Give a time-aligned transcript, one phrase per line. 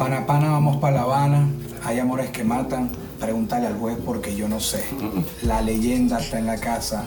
[0.00, 1.46] Pana pana, vamos para La Habana.
[1.84, 2.88] Hay amores que matan.
[3.20, 4.82] Pregúntale al juez porque yo no sé.
[5.42, 7.04] La leyenda está en la casa.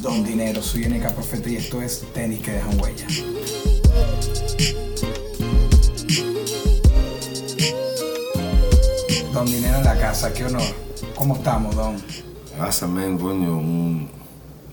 [0.00, 3.06] Don Dinero, soy NK Profeta y esto es Tenis que dejan huella.
[9.34, 10.62] Don Dinero en la casa, qué honor.
[11.14, 11.96] ¿Cómo estamos, Don?
[12.56, 13.58] Gracias, men, coño.
[13.58, 14.08] Un,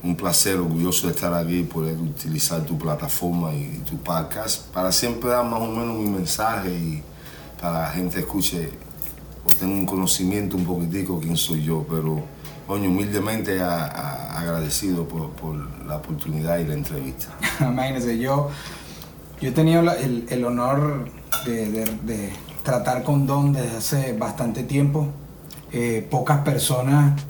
[0.04, 5.32] un placer, orgulloso de estar aquí, poder utilizar tu plataforma y tu podcast para siempre
[5.32, 7.04] dar más o menos mi mensaje y
[7.62, 8.70] para la gente escuche
[9.46, 12.22] o tenga un conocimiento un poquitico quién soy yo, pero
[12.68, 17.28] coño, humildemente agradecido por, la oportunidad y la entrevista.
[17.62, 18.50] Imagínense, yo,
[19.40, 21.10] yo he tenido el, honor
[21.46, 22.34] de,
[22.64, 25.08] tratar con Don desde hace bastante tiempo.
[25.72, 27.22] Eh, pocas personas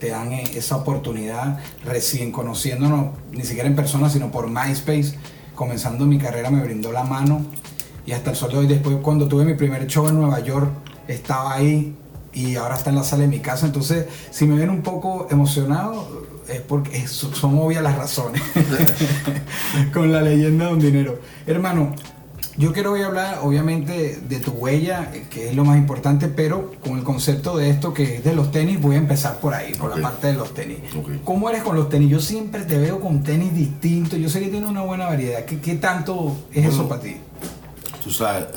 [0.00, 5.16] te dan eh, esa oportunidad recién conociéndonos, ni siquiera en persona, sino por MySpace.
[5.54, 7.42] Comenzando mi carrera me brindó la mano
[8.06, 10.70] y hasta el sol de hoy, después cuando tuve mi primer show en Nueva York,
[11.08, 11.96] estaba ahí
[12.32, 13.66] y ahora está en la sala de mi casa.
[13.66, 18.42] Entonces, si me ven un poco emocionado, es porque son obvias las razones
[19.94, 21.18] con la leyenda de un dinero.
[21.46, 21.94] Hermano,
[22.56, 26.98] yo quiero hoy hablar obviamente de tu huella, que es lo más importante, pero con
[26.98, 29.96] el concepto de esto que es de los tenis, voy a empezar por ahí, por
[29.96, 30.78] la parte de los tenis.
[31.24, 32.10] ¿Cómo eres con los tenis?
[32.10, 35.44] Yo siempre te veo con tenis distintos, yo sé que tienes una buena variedad.
[35.44, 37.16] ¿Qué, qué tanto es eso para ti?
[38.04, 38.48] Tú sabes,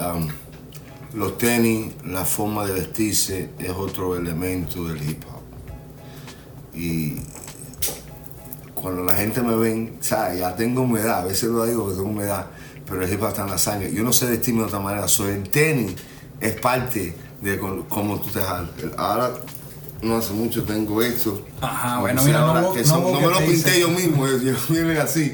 [1.13, 5.41] los tenis, la forma de vestirse es otro elemento del hip hop.
[6.77, 7.15] Y
[8.75, 10.39] cuando la gente me ven, ¿sabes?
[10.39, 12.47] Ya tengo humedad, a veces lo digo que tengo humedad,
[12.85, 13.93] pero el hip hop está en la sangre.
[13.93, 15.95] Yo no sé vestirme de otra manera, soy el tenis,
[16.41, 18.69] es parte de cómo tú te jalas.
[18.97, 19.31] Ahora,
[20.01, 21.41] no hace mucho tengo esto.
[21.61, 24.65] Ajá, O bueno, sea, mira, no que son- no me lo pinté yo mismo, ellos
[24.69, 25.33] vienen así.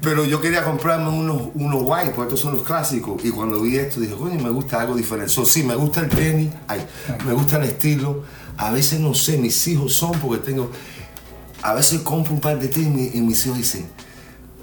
[0.00, 3.22] Pero yo quería comprarme unos, unos white, porque estos son los clásicos.
[3.24, 5.30] Y cuando vi esto dije, coño, me gusta algo diferente.
[5.32, 6.84] So, sí, me gusta el tenis, ay,
[7.26, 8.22] me gusta el estilo.
[8.56, 10.70] A veces no sé, mis hijos son porque tengo.
[11.62, 13.86] A veces compro un par de tenis y mis hijos dicen,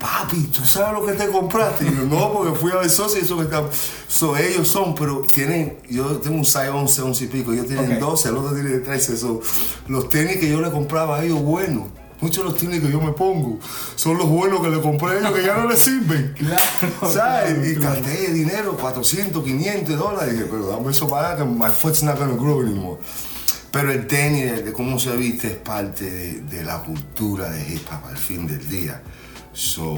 [0.05, 1.85] papi, ¿tú sabes lo que te compraste?
[1.85, 3.63] Y yo, no, porque fui a ver socio y eso que está.
[4.07, 5.77] So, ellos son, pero tienen.
[5.89, 7.53] Yo tengo un size 11, 11 y pico.
[7.53, 7.99] Ellos tienen Ok.
[7.99, 9.17] 12, el otro tiene 13.
[9.17, 9.41] So,
[9.87, 11.87] los tenis que yo le compraba a ellos, buenos.
[12.21, 13.59] Muchos de los tenis que yo me pongo
[13.95, 16.33] son los buenos que le compré a ellos que ya no les sirven.
[16.37, 17.67] Claro, ¿Sabes?
[17.67, 20.33] y gasté dinero, 400, 500 dólares.
[20.33, 22.99] Y dije, pero dame eso para acá, que my foot's not gonna grow anymore.
[23.71, 27.73] Pero el tenis, de, de cómo se viste, es parte de, de la cultura de
[27.73, 29.01] hip hop al fin del día.
[29.55, 29.95] So,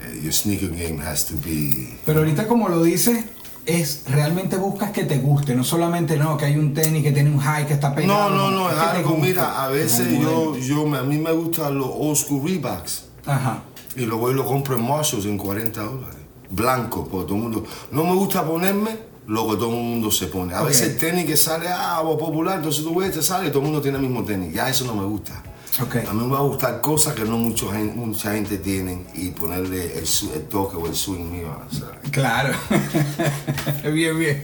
[0.00, 1.96] eh, your sneaker game has to be.
[2.06, 3.24] Pero ahorita como lo dices,
[3.66, 7.30] es realmente buscas que te guste, no solamente no, que hay un tenis que tiene
[7.30, 8.30] un high que está No, pegado.
[8.30, 11.32] no, no, es que te algo, mira, a veces Es yo, yo, a mí me
[11.32, 13.04] gustan los old school Reeboks.
[13.26, 13.62] Ajá.
[13.96, 16.16] Y lo voy y lo compro en Marshalls en 40 dólares.
[16.50, 17.64] Blanco, porque todo el mundo.
[17.92, 20.52] No me gusta ponerme lo que todo el mundo se pone.
[20.54, 20.68] A Ok.
[20.68, 23.64] veces el tenis que sale, ah, popular, entonces tú ves, te sale y todo el
[23.66, 24.52] mundo tiene el mismo tenis.
[24.54, 25.42] Ya eso no me gusta.
[26.08, 27.36] A mí me va a gustar cosas que no
[27.72, 31.48] gente, mucha gente tiene y ponerle el, su- el toque o el swing mío.
[32.10, 32.54] Claro.
[33.92, 34.42] bien, bien.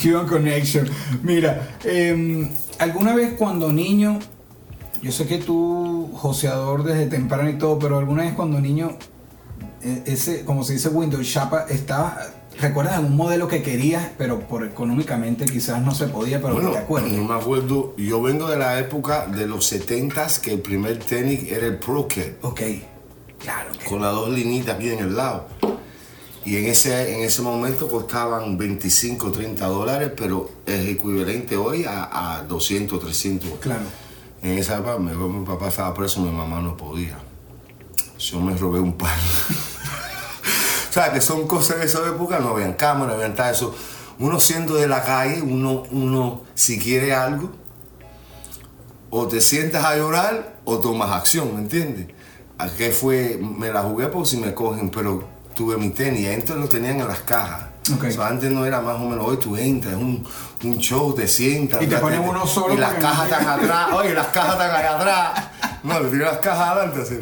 [0.00, 0.88] Cuban Connection.
[1.22, 2.48] Mira, eh,
[2.78, 4.18] alguna vez cuando niño,
[5.02, 8.96] yo sé que tú, joseador desde temprano y todo, pero alguna vez cuando niño,
[9.82, 12.18] eh, ese, como se dice Windows Chapa, estaba,
[12.60, 16.78] ¿recuerdas algún modelo que querías, pero por económicamente quizás no se podía, pero Bueno, te
[16.78, 17.10] acuerdas?
[17.12, 17.94] no me acuerdo.
[17.96, 22.06] Yo vengo de la época de los 70s que el primer tenis era el Pro
[22.08, 22.22] Kid.
[22.42, 22.60] Ok,
[23.38, 23.70] claro.
[23.88, 25.46] con las dos linitas aquí en el lado.
[26.44, 32.36] Y en ese, en ese momento costaban 25, 30 dólares, pero es equivalente hoy a,
[32.38, 33.50] a 200, 300.
[33.60, 33.82] Claro.
[34.42, 37.18] En esa época mi papá estaba preso, mi mamá no podía.
[38.18, 39.18] Yo me robé un par.
[40.90, 43.72] O sea, que son cosas de esa época, no habían cámara, no habían tal eso.
[44.18, 47.52] Uno siendo de la calle, uno, uno si quiere algo,
[49.08, 52.08] o te sientas a llorar o tomas acción, ¿me entiendes?
[52.58, 53.38] ¿A qué fue?
[53.40, 56.28] Me la jugué por si me cogen, pero tuve mi tenis.
[56.28, 57.68] Antes lo tenían en las cajas.
[57.94, 58.04] Ok.
[58.08, 60.26] O sea, antes no era más o menos, hoy tú entras, es un,
[60.64, 61.80] un show, te sientas.
[61.82, 64.96] Y te ponen uno solo Y las cajas están atrás, oye, las cajas están allá
[64.96, 65.44] atrás.
[65.82, 67.00] No, le tiré las cajas adelante.
[67.00, 67.18] así.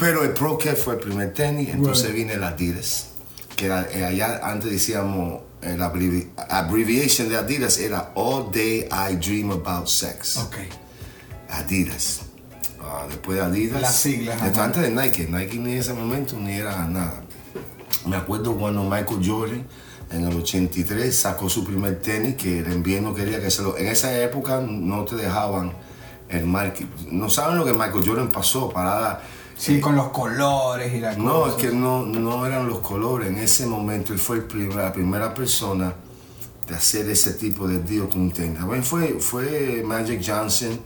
[0.00, 2.16] Pero el Pro Cat fue el primer tenis, entonces Bueno.
[2.16, 3.08] vine el Adidas,
[3.54, 9.16] que eh, allá antes decíamos eh, la abrevi- abbreviation de Adidas era All Day I
[9.16, 10.38] Dream About Sex.
[10.38, 10.56] Ok.
[11.50, 12.20] Adidas.
[12.82, 13.80] Ah, después de Adidas.
[13.82, 15.26] Las siglas, Esto antes de Nike.
[15.30, 17.22] Nike ni en ese momento ni era nada.
[18.06, 19.66] Me acuerdo cuando Michael Jordan
[20.10, 23.76] en el 83 sacó su primer tenis que el invierno quería que se lo...
[23.76, 25.72] En esa época no te dejaban
[26.30, 26.86] el marketing.
[27.12, 29.20] No saben lo que Michael Jordan pasó para...
[29.60, 33.28] Sí, con los colores y la No, es que no, no eran los colores.
[33.28, 35.92] En ese momento él fue el primer- la primera persona
[36.66, 38.58] de hacer ese tipo de deal con un tenis.
[38.58, 40.80] También fue, fue Magic Johnson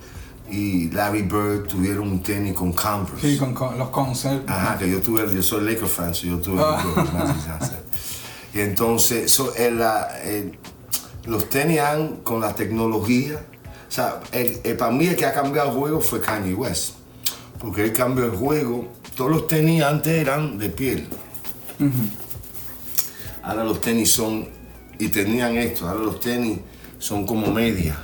[0.50, 3.20] y Larry Bird tuvieron un tenis con Converse.
[3.32, 4.50] Sí, con, con los concepts.
[4.50, 6.82] Ajá, que yo tuve, yo soy Laker fan, so yo tuve Ah.
[6.84, 7.78] el de Magic Johnson.
[8.54, 9.80] Y entonces, so, el,
[10.24, 10.58] el-
[11.26, 13.38] los tenis han, con la tecnología,
[13.88, 16.94] o sea, el- para mí el que ha cambiado el juego fue Kanye West.
[17.64, 18.92] Porque él cambió el juego.
[19.16, 21.08] Todos los tenis antes eran de piel.
[23.42, 24.46] Ahora los tenis son,
[24.98, 26.58] y tenían esto, ahora los tenis
[26.98, 27.98] son como media.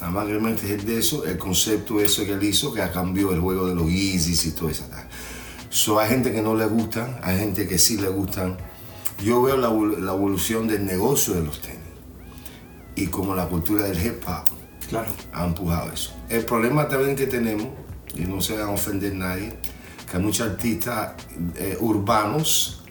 [0.00, 3.32] Nada más realmente es de eso, el concepto ese que él hizo, que ha cambiado
[3.32, 5.08] el juego de los Yeezys y toda esa tal.
[5.70, 8.56] So, hay gente que no le gustan, hay gente que sí le gustan.
[9.24, 11.78] Yo veo la, la evolución del negocio de los tenis
[12.94, 14.44] y como la cultura del hip hop
[14.88, 15.10] Claro.
[15.32, 16.12] ha empujado eso.
[16.28, 17.68] El problema también que tenemos,
[18.18, 19.54] y no se van a ofender nadie,
[20.10, 21.12] que hay muchos artistas
[21.56, 22.82] eh, urbanos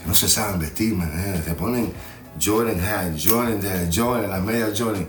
[0.00, 1.92] que no se saben vestir, man, eh, se ponen
[2.42, 3.60] Jordan hat, Jordan
[3.94, 5.08] Jordan, las medias Jordan,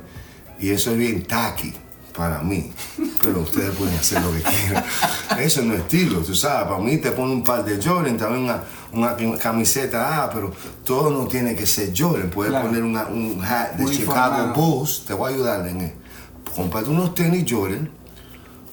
[0.60, 1.74] y eso es bien tacky
[2.16, 2.72] para mí,
[3.22, 4.86] pero ustedes pueden hacer lo que quieran.
[5.38, 8.44] Eso no es estilo, tú sabes, para mí te pone un par de Jordan, también
[8.46, 8.64] una,
[8.94, 10.54] una camiseta, ah, pero
[10.86, 12.68] todo no tiene que ser Jordan, puedes Claro.
[12.68, 13.86] poner una- un hat de.
[13.92, 15.94] Chicago Bulls, te voy a ayudar en eso.
[16.56, 17.90] Comprate unos tenis Jordan,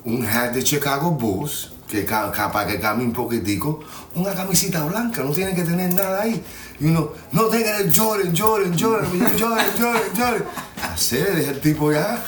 [0.05, 3.81] un hat de Chicago Bulls, que capaz que cambie un poquitico,
[4.15, 6.43] una camisita blanca, no tiene que tener nada ahí.
[6.81, 10.45] Y uno, no tenga el Jordan, Jordan, Jordan, Jordan, Jordan, Jordan.
[10.83, 12.23] Hacer es el tipo ya.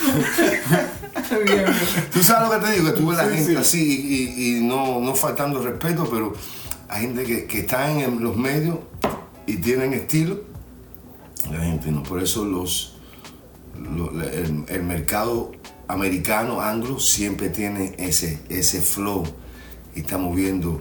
[2.12, 3.56] Tú sabes lo que te digo, que tú ves la Sí, gente sí.
[3.56, 4.06] así
[4.38, 6.35] y, y no, no faltando respeto, pero
[6.88, 8.79] hay gente que, que está en los medios
[9.47, 10.41] y tienen estilo.
[11.50, 12.03] La gente no.
[12.03, 12.97] Por eso los,
[13.97, 15.53] lo- la- el, el mercado
[15.88, 19.25] americano, anglo, siempre tiene ese, ese flow.
[19.94, 20.81] Y estamos viendo.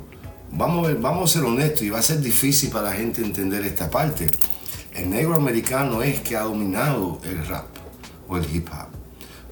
[0.51, 3.63] Vamos a, vamos a ser honestos y va a ser difícil para la gente entender
[3.65, 4.27] esta parte.
[4.93, 7.67] El negro americano es que ha dominado el rap
[8.27, 8.87] o el hip hop.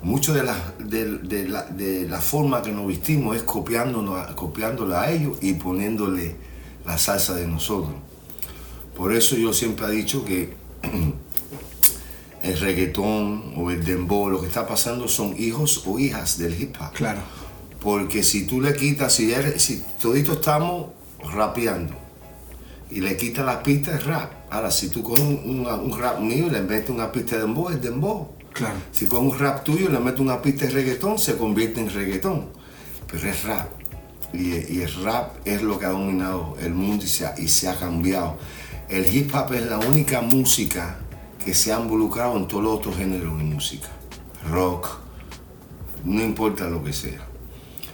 [0.03, 5.11] Mucho de la, de, la, de la forma que nos vestimos es copiándonos, copiándola a
[5.11, 6.35] ellos y poniéndole
[6.85, 7.95] la salsa de nosotros.
[8.95, 10.53] Por eso yo siempre he dicho que
[12.43, 16.75] el reggaetón o el dembow, lo que está pasando son hijos o hijas del hip
[16.79, 16.93] hop.
[16.93, 17.19] Claro.
[17.79, 20.87] Porque si tú le quitas, si, eres- si toditos estamos
[21.33, 21.95] rapeando
[22.89, 24.31] y le quitas la pista es rap.
[24.49, 27.69] Ahora, si tú con un, un- un rap mío le metes una pista de dembow,
[27.69, 28.35] es dembow.
[28.53, 28.75] Claro.
[28.91, 32.47] Si con un rap tuyo le metes una pista de reggaetón, se convierte en reggaetón.
[33.09, 33.67] Pero es rap.
[34.33, 37.47] Y, y el rap es lo que ha dominado el mundo y se ha, y
[37.47, 38.37] se ha cambiado.
[38.89, 40.97] El hip hop es la única música
[41.43, 43.87] que se ha involucrado en todos los otros géneros de música.
[44.49, 44.89] Rock,
[46.03, 47.27] no importa lo que sea.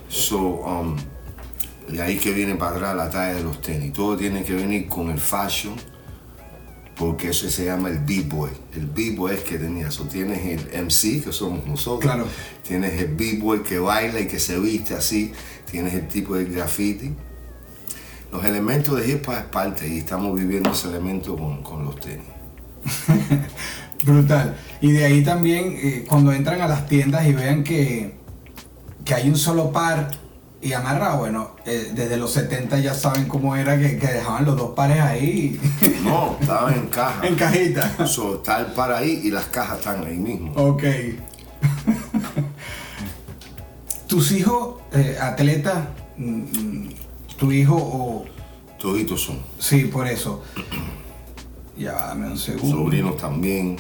[0.10, 0.96] So, um,
[1.88, 3.94] de ahí que viene para atrás la talla de los tenis.
[3.94, 5.76] Todo tiene que venir con el fashion,
[6.96, 8.52] porque eso se llama el B-boy.
[8.76, 10.06] El B-boy es que tenía eso.
[10.06, 12.12] Tienes el MC, que somos nosotros.
[12.12, 12.28] Claro.
[12.68, 15.32] Tienes el B-boy que baila y que se viste así.
[15.70, 17.14] Tienes el tipo de graffiti.
[18.32, 21.98] Los elementos de hip hop es parte y estamos viviendo ese elemento con, con los
[22.00, 22.37] tenis.
[24.06, 24.56] Brutal.
[24.82, 28.16] Y de ahí también, eh, cuando entran a las tiendas y vean que,
[29.04, 30.12] que hay un solo par
[30.62, 34.58] y amarrado, bueno, eh, desde los 70 ya saben cómo era que, que dejaban los
[34.58, 35.60] dos pares ahí
[36.04, 37.28] No, estaban en caja.
[37.28, 38.08] en cajita.
[38.08, 40.52] So, está el par ahí y las cajas están ahí mismo.
[40.54, 40.84] Ok.
[44.08, 45.80] Tus hijos, eh, atletas,
[46.18, 46.90] mm, mm,
[47.38, 48.26] tu hijo o...
[48.80, 49.40] Toditos son.
[49.60, 50.44] Sí, por eso.
[51.78, 52.78] Ya, dame un segundo.
[52.78, 53.78] Sobrinos también.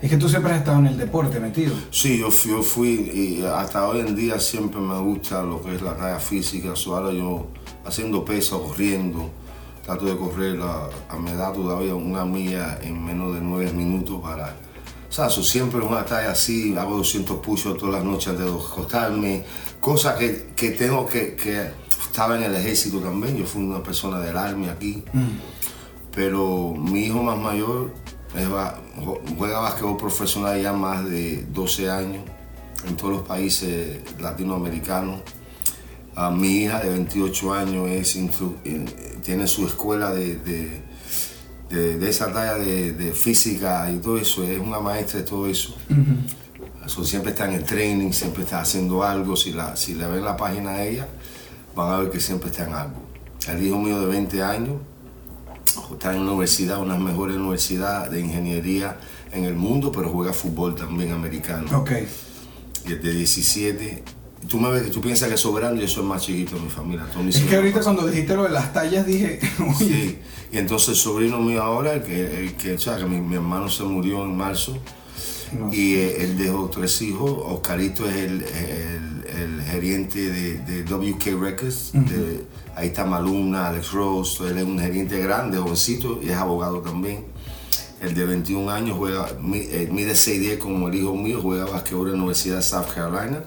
[0.00, 1.74] Es que tú siempre has estado en el deporte metido.
[1.90, 5.74] Sí, yo fui, yo fui y hasta hoy en día siempre me gusta lo que
[5.74, 6.74] es la talla física.
[6.86, 7.48] Ahora yo
[7.84, 9.30] haciendo peso, corriendo,
[9.84, 14.20] trato de correr a, a mi edad todavía una milla en menos de nueve minutos
[14.22, 14.54] para...
[15.08, 18.44] O sea, so, siempre es una talla así, hago 200 push-ups todas las noches antes
[18.44, 19.44] de acostarme,
[19.80, 21.86] cosas que, que tengo que, que...
[22.02, 25.04] Estaba en el ejército también, yo fui una persona del army aquí,
[26.16, 27.92] pero mi hijo más mayor
[29.38, 32.24] juega basquetbol profesional ya más de 12 años
[32.88, 35.20] en todos los países latinoamericanos.
[36.14, 38.16] Ah, mi hija de 28 años es
[38.64, 38.84] eh,
[39.22, 40.82] tiene su escuela de, de-
[41.68, 45.74] de, de esa talla de, física y todo eso, es una maestra de todo eso.
[46.86, 49.34] Eso siempre está en el training, siempre está haciendo algo.
[49.36, 51.08] Si la, si la ven la página de ella,
[51.74, 53.00] van a ver que siempre está en algo.
[53.48, 54.76] El hijo mío de 20 años
[55.94, 58.98] está en una universidad, una de las mejores universidades de ingeniería
[59.32, 61.78] en el mundo, pero juega fútbol también americano.
[61.78, 61.92] Ok.
[62.88, 64.04] Y el de 17.
[64.42, 67.04] y Tú me tú piensas que soy grande, yo soy más chiquito de mi familia.
[67.28, 70.18] Es que ahorita cuando dijiste lo de las tallas dije, oye, Sí,
[70.52, 73.34] y entonces el sobrino mío ahora, el que, el que, o sea, que mi, mi
[73.34, 74.76] hermano se murió en marzo
[75.58, 75.72] no.
[75.72, 77.30] y eh, él dejó tres hijos.
[77.46, 81.90] Oscarito es el, el, el gerente de, de WK Records.
[81.92, 82.44] de-
[82.76, 87.24] ahí está Maluna, Alex Rose, él es un gerente grande, jovencito, y es abogado también.
[88.00, 92.12] El de 21 años juega, eh, mide 6'10 como el hijo mío, juega basquetbol en
[92.12, 93.42] la Universidad de South Carolina.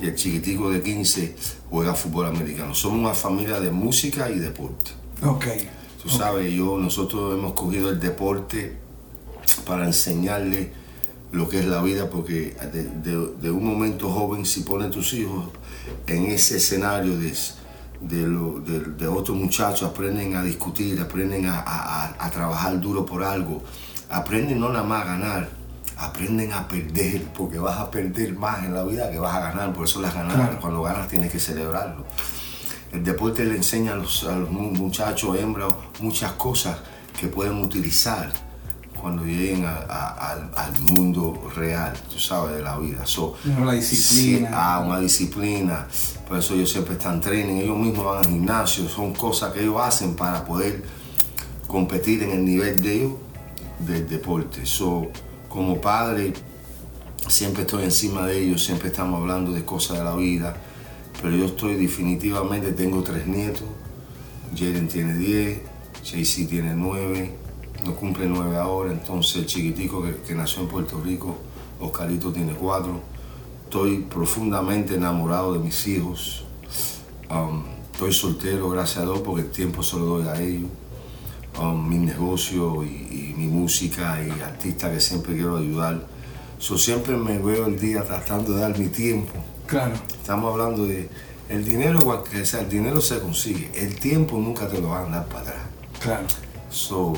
[0.00, 1.36] Y el chiquitico de 15
[1.70, 2.74] juega fútbol americano.
[2.74, 4.90] Somos una familia de música y deporte.
[5.22, 5.44] ok.
[6.02, 8.76] Tú sabes, yo, nosotros hemos cogido el deporte
[9.66, 10.70] para enseñarle
[11.32, 15.12] lo que es la vida, porque de, de- de un momento joven, si pones tus
[15.14, 15.46] hijos
[16.06, 17.32] en ese escenario de,
[18.08, 22.78] de, lo- de- de otros muchachos, aprenden a discutir, aprenden a, a- a- a trabajar
[22.80, 23.62] duro por algo,
[24.10, 25.48] aprenden no nada más a ganar,
[25.96, 29.72] aprenden a perder, porque vas a perder más en la vida que vas a ganar,
[29.72, 30.58] por eso las ganas, Claro.
[30.60, 32.04] cuando ganas tienes que celebrarlo.
[32.92, 36.76] El deporte le enseña a los, a los mu- muchachos, hembras, muchas cosas
[37.18, 38.32] que pueden utilizar
[39.00, 43.04] cuando lleguen a- a- al, al mundo real, tú sabes, de la vida.
[43.04, 44.48] So, No, la disciplina.
[44.48, 45.86] sí, ah, una disciplina.
[46.28, 49.76] Por eso ellos siempre están training, ellos mismos van al gimnasio, son cosas que ellos
[49.78, 50.82] hacen para poder
[51.66, 53.12] competir en el nivel de ellos
[53.80, 54.64] del deporte.
[54.64, 55.08] So,
[55.48, 56.32] como padre,
[57.28, 60.56] siempre estoy encima de ellos, siempre estamos hablando de cosas de la vida,
[61.20, 63.68] pero yo estoy definitivamente, tengo tres nietos,
[64.56, 65.60] Jaden tiene 10,
[66.02, 67.34] JC tiene 9,
[67.84, 71.36] no cumple 9 ahora, entonces el chiquitico que, que nació en Puerto Rico,
[71.80, 73.13] Oscarito tiene 4.
[73.74, 76.44] Estoy profundamente enamorado de mis hijos.
[77.28, 80.70] Um, estoy soltero, gracias a Dios, porque el tiempo se lo doy a ellos.
[81.60, 86.06] Um, mi negocio y, y mi música y artistas que siempre quiero ayudar.
[86.60, 89.32] So, siempre me veo el día tratando de dar mi tiempo.
[89.66, 89.94] Claro.
[90.20, 91.08] Estamos hablando de
[91.48, 93.72] el dinero, cualquier sea, el dinero se consigue.
[93.74, 95.66] El tiempo nunca te lo van a dar para atrás.
[95.98, 96.26] Claro.
[96.70, 97.12] So,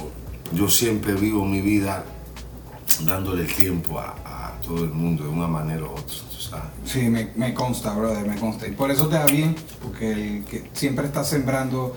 [0.55, 2.03] yo siempre vivo mi vida
[3.05, 6.17] dándole tiempo a, a todo el mundo de una manera u otra.
[6.57, 6.93] Sabes.
[6.93, 8.67] Sí, me, me consta, brother, me consta.
[8.67, 11.95] Y por eso te da bien, porque el que siempre está sembrando.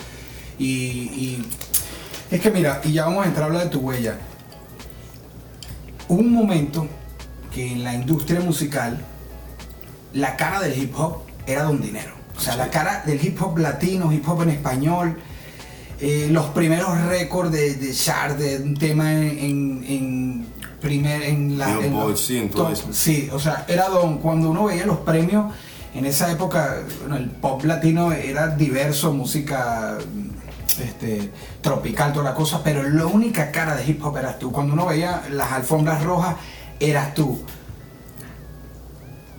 [0.57, 1.45] Y, y
[2.31, 4.17] es que mira, y ya vamos a entrar a hablar de tu huella.
[6.07, 6.87] Hubo un momento
[7.53, 8.99] que en la industria musical
[10.13, 12.13] la cara del hip hop era don dinero.
[12.35, 12.59] O sea, Sí.
[12.59, 15.19] la cara del hip hop latino, hip hop en español,
[15.99, 20.45] eh, los primeros récords de, de chart, de un tema en, en, en
[20.81, 21.71] primer, en la...
[21.79, 22.87] en sí, en todo top- eso.
[22.91, 25.53] Sí, o sea, era don, cuando uno veía los premios,
[25.93, 29.97] en esa época, bueno, el pop latino era diverso, música
[30.81, 31.31] este,
[31.61, 34.51] tropical, toda la cosa, pero la única cara de hip hop eras tú.
[34.51, 36.35] Cuando uno veía las alfombras rojas,
[36.79, 37.41] eras tú.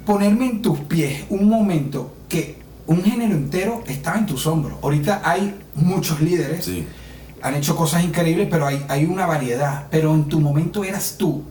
[0.04, 4.78] Ponerme en tus pies un momento que un género entero estaba en tus hombros.
[4.82, 6.86] Ahorita hay muchos líderes, Sí.
[7.42, 9.86] Han hecho cosas increíbles, pero hay, hay una variedad.
[9.90, 11.42] Pero en tu momento eras tú.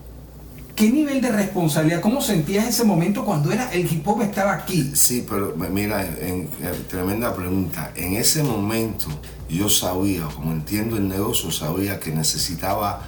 [0.76, 2.00] ¿Qué nivel de responsabilidad?
[2.00, 4.92] ¿Cómo sentías ese momento cuando era el hip hop estaba aquí?
[4.96, 7.92] Sí, pero mira, en- en- tremenda pregunta.
[7.98, 9.08] En ese momento
[9.50, 13.02] yo sabía, como entiendo el negocio, sabía que necesitaba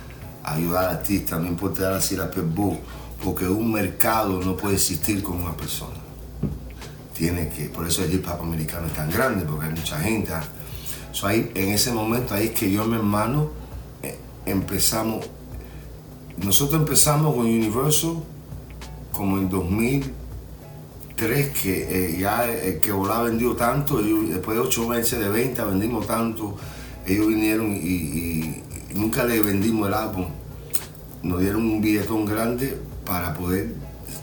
[0.44, 2.78] ayudar al artista, no importa si era Pitbull,
[3.24, 5.96] porque un mercado no puede existir con una persona.
[7.18, 10.32] Tiene que, por eso el hip hop americano es tan grande, porque hay mucha gente.
[11.12, 13.50] So, ahí, en ese momento ahí es que yo y mi hermano
[14.04, 15.26] eh, empezamos,
[16.44, 18.16] nosotros empezamos con Universal
[19.12, 24.88] como en 2003, que eh, ya el que volaba vendió tanto, ellos- después de ocho
[24.88, 26.56] meses de venta vendimos tanto,
[27.06, 30.26] ellos vinieron y, y- y nunca le vendimos el álbum,
[31.24, 33.74] nos dieron un billetón grande para poder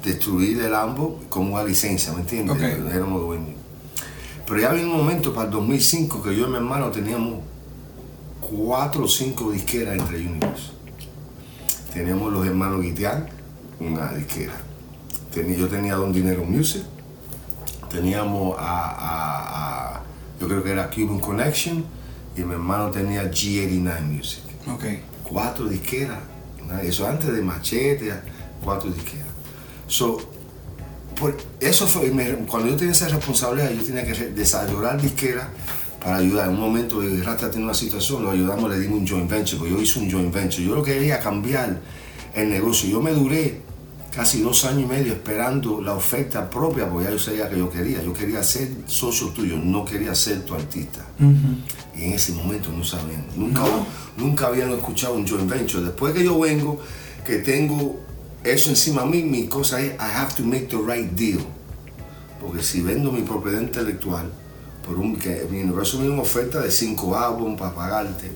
[0.04, 2.57] destruir el álbum con una licencia, ¿me entiendes?
[2.57, 2.62] Ok.
[2.95, 3.57] Éramos dueños.
[4.48, 7.40] Pero ya había un momento para el 2005 que yo y mi hermano teníamos
[8.40, 10.70] cuatro o cinco disqueras entre Universe.
[11.92, 13.28] Teníamos los hermanos Guitián,
[13.80, 14.54] una disquera.
[15.32, 16.82] Tenía- yo tenía Don Dinero Music.
[17.90, 20.02] Teníamos a, a- a-
[20.40, 21.84] yo creo que era Cuban Connection.
[22.36, 24.40] Y mi hermano tenía G89 Music.
[24.72, 24.84] Ok.
[25.28, 26.20] Cuatro disqueras.
[26.82, 28.12] Eso antes de Machete,
[28.62, 29.26] cuatro disqueras.
[29.88, 30.18] So,
[31.18, 35.48] por eso fue, me- cuando yo tenía esa responsabilidad, yo tenía que desarrollar disqueras
[36.00, 36.48] para ayudar.
[36.48, 39.72] En un momento Rasta tenía una situación, lo ayudamos, le dimos un joint venture, porque
[39.75, 40.62] yo hice un joint venture.
[40.64, 41.80] Yo lo quería cambiar
[42.34, 42.88] el negocio.
[42.88, 43.62] Yo me duré
[44.14, 47.68] casi dos años y medio esperando la oferta propia, porque ya yo sabía que yo
[47.70, 48.02] quería.
[48.02, 51.04] Yo quería ser socio tuyo, no quería ser tu artista.
[51.96, 53.62] Y en ese momento no sabían, nunca,
[54.16, 55.82] nunca habían escuchado un joint venture.
[55.82, 56.78] Después que yo vengo,
[57.26, 58.00] que tengo
[58.45, 61.40] eso encima a mí, mi cosa es, I have to make the right deal.
[62.40, 64.30] Porque si vendo mi propiedad intelectual,
[64.87, 68.30] por un, que mi universo me dio una oferta de cinco álbumes para pagarte,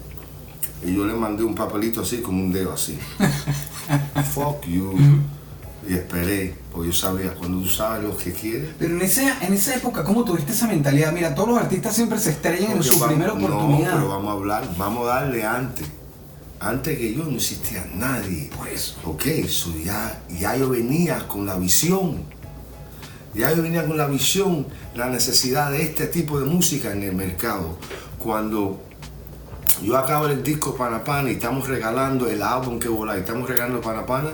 [0.85, 2.99] y yo le mandé un papelito así con un dedo así.
[4.35, 4.95] Fuck you.
[5.89, 9.53] Y esperé, porque yo sabía, cuando tú sabes lo que quieres, Pero en, ese, en
[9.53, 11.13] esa época, ¿cómo tuviste esa mentalidad?
[11.13, 13.91] Mira, todos los artistas siempre se estrellan en su vamos- primera oportunidad.
[13.93, 15.87] No, pero vamos a hablar, vamos a darle antes.
[16.63, 18.49] Antes que yo no existía nadie.
[18.57, 18.95] Por eso.
[19.05, 22.23] Ok, so ya, ya yo venía con la visión.
[23.35, 27.15] Ya yo venía con la visión, la necesidad de este tipo de música en el
[27.15, 27.79] mercado.
[28.19, 28.81] Cuando
[29.83, 33.81] yo acabo el disco Panapana y estamos regalando el álbum que volá y estamos regalando
[33.81, 34.31] Panapana,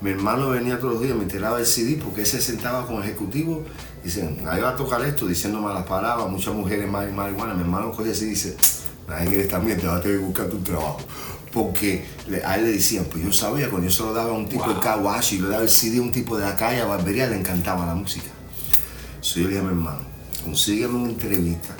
[0.00, 3.02] mi hermano venía todos los días, me enteraba del CD porque él se sentaba con
[3.02, 3.64] ejecutivo
[4.02, 7.54] y dicen, ahí va a tocar esto, diciendo malas palabras, muchas mujeres más marihuana.
[7.54, 8.56] Mi hermano coge así y dice,
[9.06, 10.98] nadie quiere esta mierda, vas a tener que buscar tu trabajo.
[11.58, 12.04] Porque
[12.44, 14.72] a él le decían, pues yo sabía, cuando yo se lo daba a un tipo
[14.72, 17.34] de Kawashi, le daba el CD a un tipo de la calle, a barbería, le
[17.34, 18.28] encantaba la música.
[19.20, 20.02] So yo le dije a mi hermano,
[20.44, 21.74] consígueme una entrevista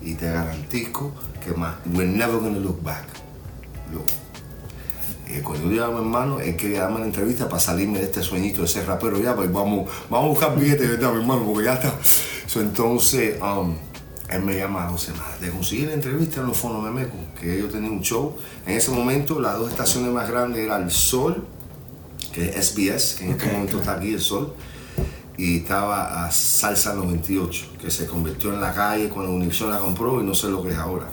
[0.00, 1.12] y te garantizo
[1.44, 3.06] que más, we're never gonna look back.
[3.92, 4.04] Look.
[5.26, 8.22] Eh, cuando yo a mi hermano, él quería darme la entrevista para salirme de este
[8.22, 11.44] sueñito de ser rapero ya, pues vamos, vamos a buscar billetes, ¿verdad, mi hermano?
[11.44, 11.92] Porque ya está.
[12.46, 13.74] So, entonces, um,
[14.28, 15.40] él me llama a dos semanas.
[15.40, 18.36] De conseguir la entrevista en los Fonos Memeco, que ellos tenían un show.
[18.66, 21.44] En ese momento, las dos estaciones más grandes eran El Sol,
[22.32, 24.54] que es SBS, que en este momento está aquí El Sol,
[25.36, 30.20] y estaba a Salsa 98, que se convirtió en la calle cuando Univision la compró
[30.20, 31.08] y no sé lo que es ahora.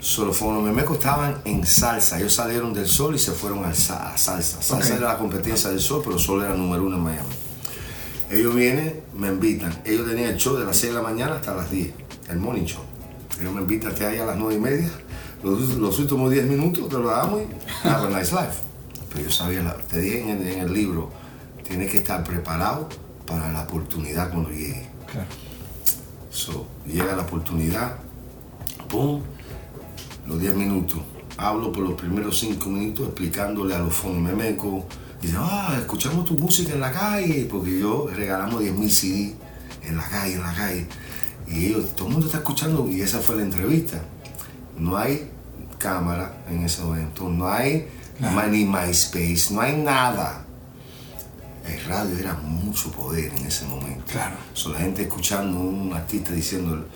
[0.00, 2.18] Solo Fono Memeco estaban en salsa.
[2.18, 4.16] Ellos salieron del sol y se fueron a salsa.
[4.62, 7.28] Salsa era la competencia del sol, pero sol era número uno en Miami.
[8.30, 9.82] Ellos vienen, me invitan.
[9.84, 11.92] Ellos tenían el show de las 6 de la mañana hasta las 10,
[12.30, 12.82] el morning show.
[13.40, 14.90] Ellos me invitan hasta ahí a las 9 y media.
[15.42, 18.58] Los, los últimos 10 minutos te lo damos y have a nice life.
[19.10, 21.10] Pero yo sabía, la- te dije en el, en el libro,
[21.66, 22.88] tienes que estar preparado
[23.26, 24.88] para la oportunidad cuando llegue.
[25.10, 25.26] Claro.
[26.30, 27.96] So, llega la oportunidad,
[28.88, 29.22] pum,
[30.26, 30.98] los 10 minutos.
[31.36, 34.86] Hablo por los primeros 5 minutos explicándole a los memeco.
[35.22, 39.34] Dice, ah, escuchamos tu música en la calle, porque yo regalamos 10 mil CD
[39.82, 40.86] en la calle, en la calle.
[41.50, 44.00] Y ellos, todo el mundo está escuchando, y esa fue la entrevista.
[44.78, 45.28] No hay
[45.78, 47.86] cámara en ese momento, no hay
[48.18, 48.48] Claro.
[48.50, 50.44] ni MySpace, no hay nada.
[51.66, 54.04] El radio era mucho poder en ese momento.
[54.10, 54.36] Claro.
[54.52, 56.86] So, la gente escuchando a un artista diciendo,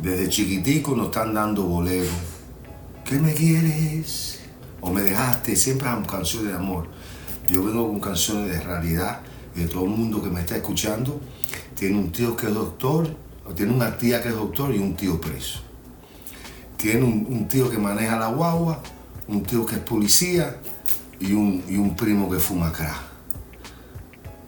[0.00, 2.10] desde chiquitico nos están dando bolero.
[3.04, 4.40] ¿Qué me quieres?
[4.80, 6.86] O me dejaste, siempre eran canciones de amor.
[7.48, 9.20] Yo vengo con canciones de realidad
[9.54, 11.20] y de todo el mundo que me está escuchando
[11.74, 13.08] tiene un tío que es doctor,
[13.52, 15.60] tiene una tía que es doctor y un tío preso.
[16.76, 18.82] Tiene un, tío que maneja la guagua,
[19.28, 20.56] un tío que es policía
[21.18, 22.96] y un, primo que fuma crack.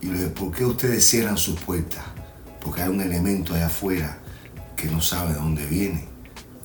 [0.02, 2.04] Y le dije, ¿por qué ustedes cierran sus puertas?
[2.60, 4.18] Porque hay un elemento allá afuera
[4.76, 6.06] que no sabe de dónde viene.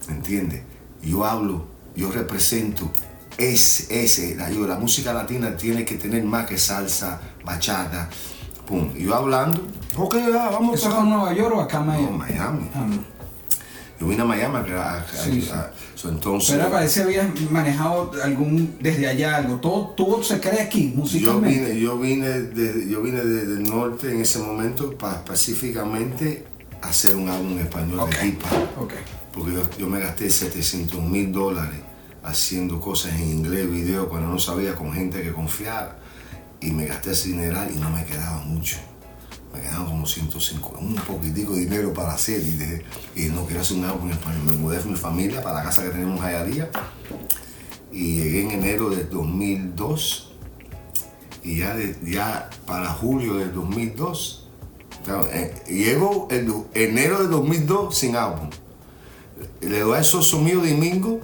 [0.08, 0.64] ¿Me entiendes?
[1.02, 2.92] Yo hablo, yo represento
[3.38, 8.10] es ese, la, yo, la música latina tiene que tener más que salsa, bachata,
[8.68, 8.94] pum.
[8.96, 9.66] Yo hablando,
[9.98, 12.06] ok, ya, vamos ¿Eso a Nueva York o acá en Miami?
[12.06, 12.70] No, Miami.
[12.76, 12.88] Ah.
[14.00, 15.52] Yo vine a Miami a, a- Sí, sí.
[15.54, 16.56] a- so, entonces.
[16.56, 19.58] Pero parece que habías manejado algún desde allá algo.
[19.58, 21.66] Todo, todo se cree aquí, Yo musicalmente.
[21.70, 26.48] vine, yo vine, de, yo vine desde el norte en ese momento para específicamente
[26.82, 28.88] hacer un álbum en español de hip hop.
[29.32, 31.80] Porque yo, yo me gasté 700 mil dólares
[32.24, 35.98] haciendo cosas en inglés, video, cuando no sabía, con gente que confiara.
[36.60, 38.78] Y me gasté ese dineral y no me quedaba mucho.
[39.54, 42.40] Me quedaban como 105, un poquitico de dinero para hacer.
[42.40, 42.86] Y, dije,
[43.16, 44.42] y no quiero hacer un álbum en español.
[44.46, 46.70] Me mudé con mi familia para la casa que tenemos en Jayalía.
[47.92, 50.32] Y llegué en enero del 2002
[51.44, 54.48] y ya, de- ya para julio del 2002,
[55.04, 58.50] claro, eh, llego do- enero del 2002 sin álbum.
[59.60, 61.20] Le doy a esos sonidos de Domingo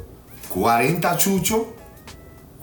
[0.49, 1.61] 40 chuchos,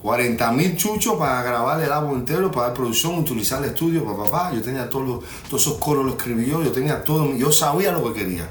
[0.04, 4.24] 40 mil chuchos para grabar el álbum entero, para dar producción, utilizar el estudio, papá,
[4.24, 4.52] papá.
[4.52, 7.90] Yo tenía todos, los- todos esos coros, los escribí yo, yo tenía todo, yo sabía
[7.90, 8.46] lo que quería.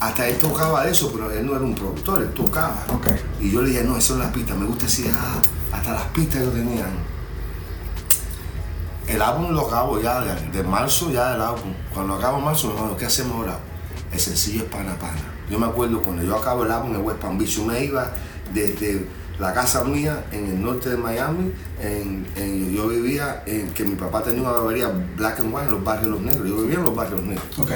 [0.00, 2.86] Hasta él tocaba eso, pero él no era un productor, él tocaba.
[2.94, 3.06] Ok.
[3.42, 5.36] Y yo le dije, no, eso es la pista, me gusta así, ah,
[5.72, 6.86] hasta las pistas yo tenía.
[9.08, 11.74] El álbum lo acabo ya, de, de marzo ya el álbum.
[11.92, 13.58] Cuando acabo marzo, me dijo, ¿qué hacemos ahora?
[14.10, 15.20] El sencillo es Pana Pana.
[15.50, 18.10] Yo me acuerdo cuando yo acabo el álbum en West Palm Beach, yo me iba
[18.54, 19.06] desde
[19.38, 23.94] la casa mía en el norte de Miami, en, en- yo vivía en que mi
[23.94, 26.84] papá tenía una barbería black and white en los barrios Los Negros, yo vivía en
[26.84, 27.70] los barrios Negros Ok.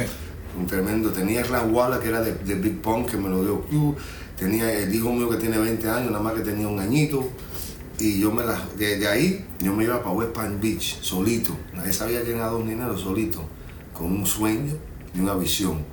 [0.59, 1.11] un tremendo.
[1.11, 3.94] Tenía Clan Walla, que era de, de Big Pong, que me lo dio Q.
[4.38, 7.29] Tenía el hijo mío que tiene 20 años, nada más que tenía un añito.
[7.99, 11.55] Y yo me la, desde ahí, yo me iba para West Palm Beach, solito.
[11.75, 13.44] Nadie sabía quién era Don Dinero, solito.
[13.92, 14.73] Con un sueño
[15.14, 15.85] y una visión.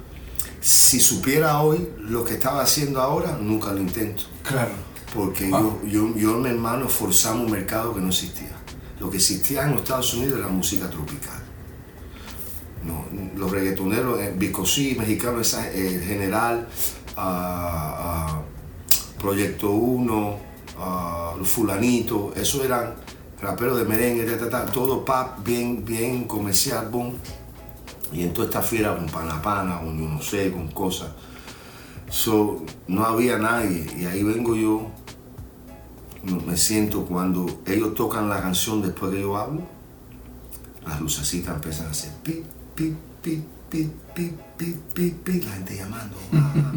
[0.62, 4.24] Si supiera hoy lo que estaba haciendo ahora, nunca lo intento.
[4.48, 4.72] Claro.
[5.14, 5.60] Porque Ah.
[5.62, 8.52] yo, yo, yo y mi hermano forzamos un mercado que no existía.
[9.00, 11.42] Lo que existía en los Estados Unidos era música tropical.
[12.84, 16.68] No, los reggaetoneros, eh, Bicosí, mexicano, esa, eh, General,
[17.16, 18.42] ah,
[19.20, 20.38] Proyecto 1,
[20.80, 22.94] ah, los Fulanitos, esos eran
[23.42, 27.14] raperos de merengue, ta, ta, ta, todo pop bien, bien comercial, boom.
[28.14, 31.10] Y en toda esta fiera con panapana, con yo no sé, con cosas.
[32.10, 34.92] So, no había nadie y ahí vengo yo,
[36.24, 39.62] me siento cuando ellos tocan la canción después que yo hablo,
[40.86, 42.44] las lucecitas empiezan a hacer pi,
[42.76, 46.18] pi, pi, pi, pi, pi, pi, pi, la gente llamando.
[46.34, 46.74] ah.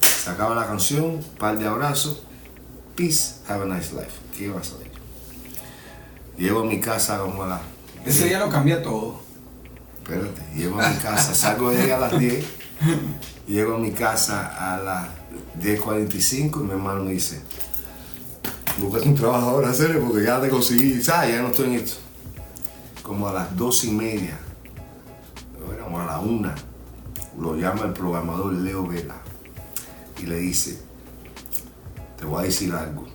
[0.00, 2.22] Se acaba la canción, par de abrazos,
[2.94, 4.12] peace, have a nice life.
[4.36, 4.90] ¿Qué vas a ver?
[6.36, 7.60] Llego a mi casa como a las...
[8.04, 9.25] Ese día lo cambia todo.
[10.08, 12.44] Espérate, llego a mi casa, salgo de ahí a las 10,
[13.48, 15.08] llego a mi casa a las
[15.60, 17.42] 10.45 y mi hermano me dice,
[18.78, 21.34] búscate un trabajo ahora, serio, porque ya te conseguí, ¿sabes?
[21.34, 21.96] Ya no estoy en esto.
[23.02, 24.38] Como a las dos y media,
[25.74, 26.54] éramos a la una,
[27.36, 29.16] lo llama el programador Leo Vela
[30.22, 30.80] y le dice,
[32.16, 33.08] te voy a decir algo.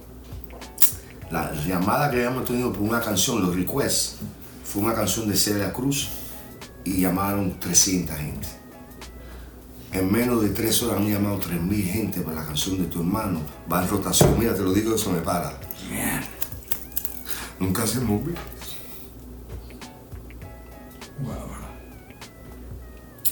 [1.30, 4.18] La llamada que habíamos tenido por una canción, los requests,
[4.66, 6.10] fue una canción de Celia Cruz
[6.84, 8.48] y llamaron 300 gente.
[9.94, 13.42] En menos de tres horas han llamado 3.000 gente para la canción de tu hermano.
[13.72, 15.60] Va en rotación, mira, te lo digo, eso me para.
[17.60, 18.34] Nunca se movió.
[21.24, 21.36] Wow.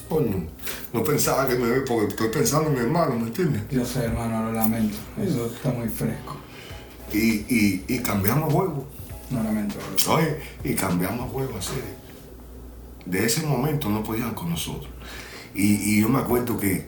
[0.10, 0.48] Coño,
[0.94, 3.64] no pensaba que me ve porque estoy pensando en mi hermano, ¿me entiendes?
[3.72, 4.98] Yo sé, hermano, lo lamento.
[5.22, 6.36] Eso está muy fresco.
[7.14, 8.86] Y, y, y cambiamos juego.
[9.32, 9.76] Lo lamento.
[9.78, 10.16] bro.
[10.16, 11.72] Oye, y cambiamos juego así.
[13.10, 14.92] De ese momento no podían con nosotros.
[15.56, 16.86] Y, yo me acuerdo que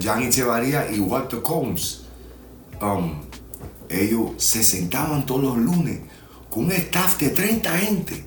[0.00, 2.06] Jan Echevarría y Walter Combs,
[2.80, 3.20] um,
[3.90, 6.00] ellos se sentaban todos los lunes
[6.48, 8.24] con un staff de 30 gente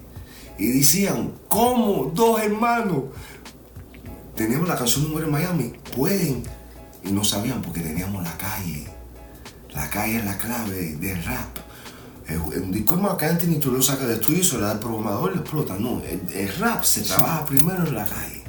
[0.60, 3.05] y decían, ¿cómo dos hermanos?
[4.36, 6.43] Teníamos la canción número en Miami, pueden.
[7.03, 8.86] Y no sabían porque teníamos la calle.
[9.73, 11.64] La calle es la clave del rap.
[12.27, 14.71] El, el disco más que Anthony tú lo sacas del estudio y se le da
[14.71, 15.75] al programador y lo explota.
[15.79, 18.43] No, el, el rap se trabaja primero en la calle.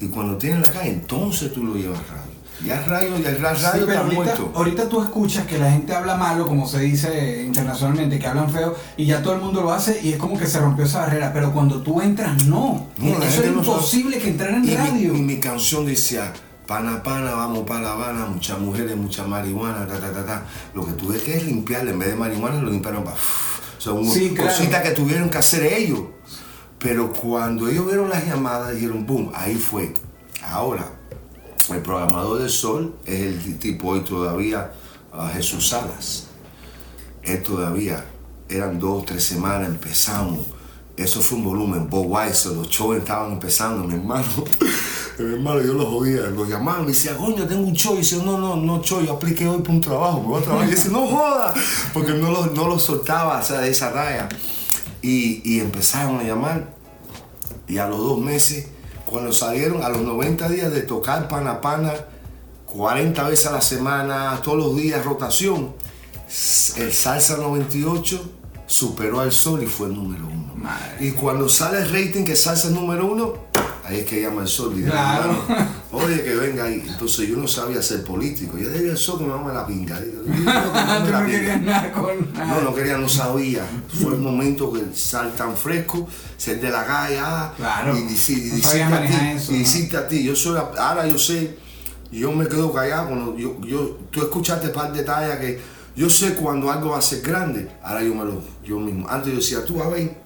[0.00, 2.34] Y cuando tienes la calle, entonces tú lo llevas radio.
[2.64, 4.52] Ya radio, ya el ra- Sí, radio pero ahorita, muerto.
[4.54, 8.76] ahorita tú escuchas que la gente habla malo, como se dice internacionalmente, que hablan feo,
[8.96, 11.32] y ya todo el mundo lo hace y es como que se rompió esa barrera.
[11.32, 12.86] Pero cuando tú entras, no.
[12.98, 15.12] No, Eso es no imposible que entrar en y radio.
[15.12, 16.32] Mi, y mi canción decía,
[16.66, 20.46] pana, pana, vamos para La Habana, muchas mujeres, mucha marihuana, ta, ta, ta, ta.
[20.74, 23.16] Lo que tuve que es limpiarle, en vez de marihuana lo limpiaron para...
[23.86, 24.50] Hubo Sí, claro.
[24.50, 26.00] cositas que tuvieron que hacer ellos.
[26.78, 29.92] Pero cuando ellos vieron las llamadas, dijeron, boom, ahí fue.
[30.42, 30.86] Ahora,
[31.70, 34.72] el programador del Sol es el tipo hoy todavía,
[35.12, 36.28] ah, Jesús Salas.
[37.22, 38.04] Él todavía,
[38.48, 40.40] eran dos, tres semanas, empezamos.
[40.96, 44.24] Eso fue un volumen, Bob Weiser, los shows estaban empezando, mi hermano.
[45.18, 47.94] Mi hermano, yo lo jodía, lo llamaban, me decía, coño, tengo un show.
[47.94, 50.44] Y decía, no, no, no show, yo apliqué hoy para un trabajo, me voy a
[50.44, 50.68] trabajar.
[50.68, 51.54] Y dice, no joda,
[51.92, 54.28] porque no lo, no lo soltaba, o sea, de esa raya.
[55.02, 56.74] Y, y empezaron a llamar.
[57.68, 58.68] Y a los dos meses,
[59.04, 61.92] cuando salieron, a los 90 días de tocar pana pana,
[62.66, 65.74] 40 veces a la semana, todos los días, rotación,
[66.76, 68.20] el Salsa 98
[68.66, 70.54] superó al Sol y fue el número uno.
[70.56, 70.96] Madre.
[71.06, 73.43] Y cuando sale el rating que Salsa es número uno,
[73.84, 74.72] ahí es que llama el Sol.
[74.74, 75.30] Y dice, Claro.
[75.48, 76.84] "Hermano, Oye, que venga ahí.
[76.88, 78.58] Entonces yo no sabía ser político.
[78.58, 80.00] Yo debía el Sol que me mame la pinga.
[80.00, 81.26] Yo, yo, yo, Tú la no pinga.
[81.26, 82.46] querías nada con nada.
[82.46, 83.62] No, no quería, no sabía.
[83.88, 87.96] Fue el momento que sal tan fresco, ser de la calle, ah, Claro.
[87.96, 89.60] y, deci- y No decirte sabías a ti, eso, y ¿no?
[89.60, 91.56] decirte a ti, yo soy, ahora yo sé,
[92.10, 95.60] yo me quedo callado cuando yo, yo, tú escuchaste par de que
[95.96, 99.30] yo sé cuando algo va a ser grande, ahora yo me lo, yo mismo, antes
[99.32, 100.16] yo decía, tú a ver,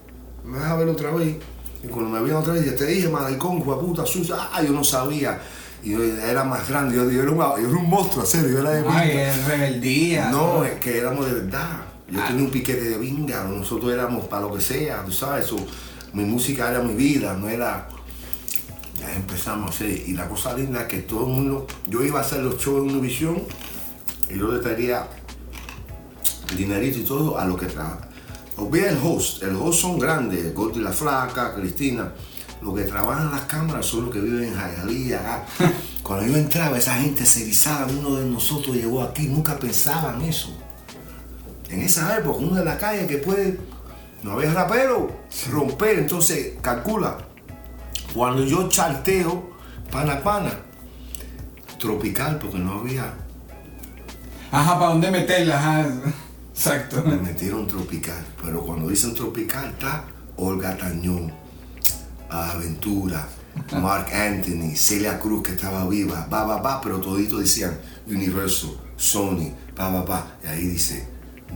[0.45, 1.37] me vas a ver otra vez,
[1.83, 4.83] y cuando me veían otra vez, yo te dije, maricón, puta, sucia, ah, yo no
[4.83, 5.41] sabía,
[5.83, 8.59] y yo era más grande, yo, yo era, un, yo era un monstruo, serio, yo
[8.61, 10.31] era de Ay, es rebeldía.
[10.31, 11.83] No, es que éramos de verdad.
[12.11, 12.27] Yo Ah.
[12.29, 15.57] tenía un piquete de vinga, nosotros éramos para lo que sea, tú sabes, eso,
[16.15, 17.87] mi música era mi vida, no era.
[18.99, 22.19] Ya empezamos a hacer, y la cosa linda es que todo el mundo, yo iba
[22.19, 23.41] a hacer los shows en Univision
[24.29, 25.07] y yo le traería
[26.57, 28.08] dinerito y todo a lo que trabaja.
[28.59, 32.13] Olvida el host, el host son grandes, Gordy la Flaca, Cristina,
[32.61, 35.45] los que trabajan en las cámaras son los que viven en acá.
[36.03, 40.57] Cuando yo entraba, esa gente se erizaba, uno de nosotros llegó aquí, nunca pensaban eso.
[41.71, 43.61] En esa época, uno de la calle que puede,
[44.25, 45.09] no había rapero,
[45.51, 47.19] romper, entonces calcula.
[48.13, 49.51] Cuando yo charteo,
[49.93, 50.51] pana pana,
[51.79, 53.15] tropical, porque no había,
[54.51, 55.59] Ajá, ¿para dónde meterla?
[55.59, 55.87] Ajá.
[56.59, 57.05] Exacto.
[57.05, 58.25] me metieron tropical.
[58.43, 60.05] Pero cuando dicen tropical, está
[60.37, 61.33] Olga Tañón,
[62.29, 63.29] Aventura,
[63.81, 69.53] Mark Anthony, Celia Cruz, que estaba viva, va, va, va, pero toditos decían Universal, Sony,
[69.79, 70.37] va, va, va.
[70.43, 71.07] Y ahí dice,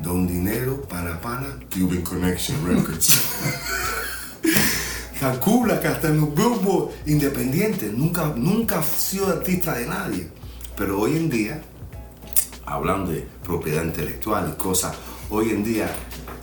[0.01, 3.23] Don Dinero, Pana Pana, Cuban Connection Records.
[5.21, 10.29] Calcula que hasta en los independientes, nunca, nunca he sido artista de nadie.
[10.77, 11.63] Pero hoy en día,
[12.73, 14.95] hablando de propiedad intelectual y cosas,
[15.31, 15.91] hoy en día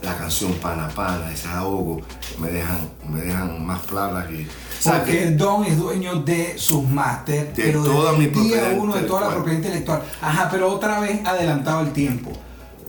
[0.02, 2.02] la canción Pana Pana, ese ahogo,
[2.40, 2.78] me dejan,
[3.10, 4.44] me dejan más plata que...
[4.46, 8.32] o sea, Porque que- Don es dueño de sus máster, De pero toda mi el
[8.32, 10.04] día propiedad uno de toda la propiedad intelectual.
[10.22, 12.32] Ajá, pero otra vez adelantado el tiempo.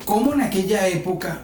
[0.05, 1.41] ¿Cómo en aquella época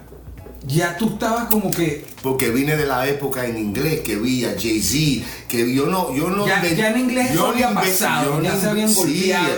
[0.67, 4.49] ya tú estabas como que porque vine de la época en inglés que vi a
[4.59, 8.43] Jay-Z, que yo no, yo no Ya- ya en inglés eso no había pasado, yo
[8.43, 8.93] ya se habían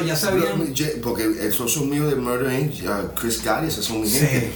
[0.05, 3.67] ya se yo- habían- yo- porque el socio mío de Murder Inc., uh, Chris Gary,
[3.67, 4.19] esos son mi Sí.
[4.19, 4.51] gente.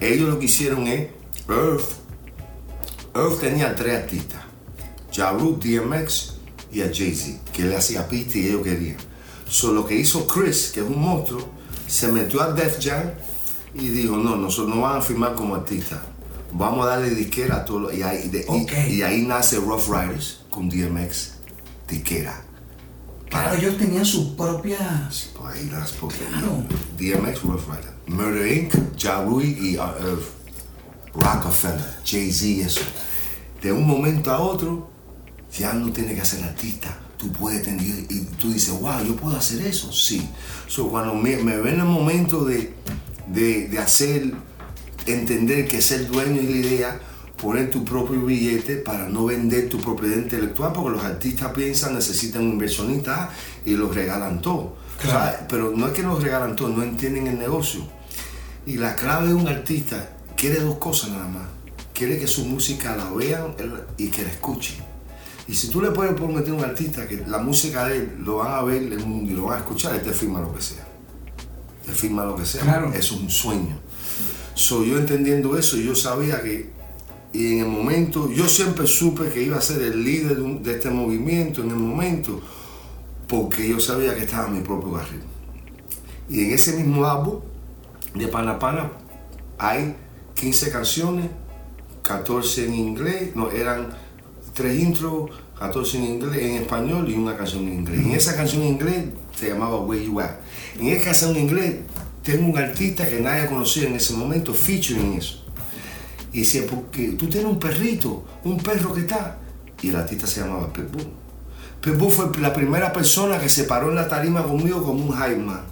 [0.00, 1.08] Ellos lo que hicieron es,
[1.48, 1.90] Earth,
[3.14, 4.42] Earth tenía tres artistas,
[5.14, 6.34] Ja Rule, DMX
[6.72, 8.96] y a Jay-Z, que le hacía pista y ellos querían.
[9.48, 11.48] So, lo que hizo Chris, que es un monstruo,
[11.86, 13.10] se metió a Def Jam
[13.74, 16.00] y dijo, no, nosotros no van a firmar como artistas.
[16.52, 17.82] Vamos a darle disquera a todos.
[17.82, 18.46] los-" Y ahí, de-
[18.90, 21.34] y- ahí nace Rough Riders con DMX,
[21.88, 22.42] disquera.
[23.28, 25.10] Claro, ellos tenían su propia.
[25.38, 26.64] Pues ahí las porque Claro.
[26.98, 27.92] DMX, Rough Rider.
[28.06, 32.80] Murder Inc., Ja Rule y uh, uh, Rockefeller, Jay-Z, eso.
[33.62, 34.88] De un momento a otro,
[35.56, 36.96] ya no tienes que ser artista.
[37.16, 39.92] Tú puedes tener, y tú dices, wow, yo puedo hacer eso.
[39.92, 40.26] Sí.
[40.68, 42.72] So, cuando me, me ven en el momento de,
[43.32, 44.32] de, de hacer,
[45.06, 47.00] entender que ser dueño es la idea,
[47.40, 52.42] poner tu propio billete para no vender tu propiedad intelectual, porque los artistas piensan, necesitan
[52.42, 53.30] un inversionista
[53.64, 54.76] y los regalan todo.
[55.48, 57.82] Pero no es que los regalan todo, no entienden el negocio.
[58.66, 61.46] Y la clave de un artista quiere dos cosas nada más.
[61.94, 63.54] Quiere que su música la vean
[63.96, 64.76] y que la escuchen.
[65.46, 68.38] Y si tú le puedes prometer a un artista que la música de él lo
[68.38, 70.60] van a ver el mundo y lo van a escuchar, él te firma lo que
[70.60, 70.87] sea.
[71.92, 72.62] Firma lo que sea.
[72.62, 72.92] Claro.
[72.92, 73.78] Es un sueño.
[74.54, 76.70] So, yo entendiendo eso, yo sabía que,
[77.32, 80.62] y en el momento, yo siempre supe que iba a ser el líder de, un-
[80.62, 82.40] de este movimiento en el momento,
[83.28, 85.20] porque yo sabía que estaba en mi propio barril.
[86.28, 87.40] Y en ese mismo álbum
[88.14, 88.90] de Pana Pana
[89.58, 89.94] hay
[90.34, 91.26] 15 canciones,
[92.02, 93.88] 14 en inglés, no, eran
[94.54, 98.00] tres intros, 14 en inglés, en español y una canción en inglés.
[98.00, 99.04] En esa canción en inglés
[99.38, 100.36] se llamaba Where You At.
[100.78, 101.76] En esa canción en inglés
[102.22, 105.44] tengo un artista que nadie conocía en ese momento, featuring en eso.
[106.32, 109.38] Y decía, porque tú tienes un perrito, un perro que está.
[109.80, 111.06] Y el artista se llamaba Pitbull.
[111.80, 115.36] Pitbull fue la primera persona que se paró en la tarima conmigo como un hype
[115.36, 115.62] man.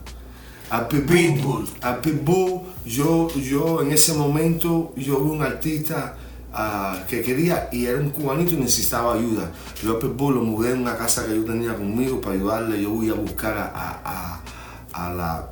[0.71, 1.69] A Pitbull.
[1.83, 6.17] a Pitbull, yo, yo en ese momento, yo vi un artista
[6.57, 9.53] ah, que quería y era un cubanito y necesitaba ayuda.
[9.83, 12.83] Yo a Pitbull lo mudé en una casa que yo tenía conmigo para ayudarle.
[12.83, 14.41] Yo voy a buscar a, a-
[14.93, 15.49] a- la,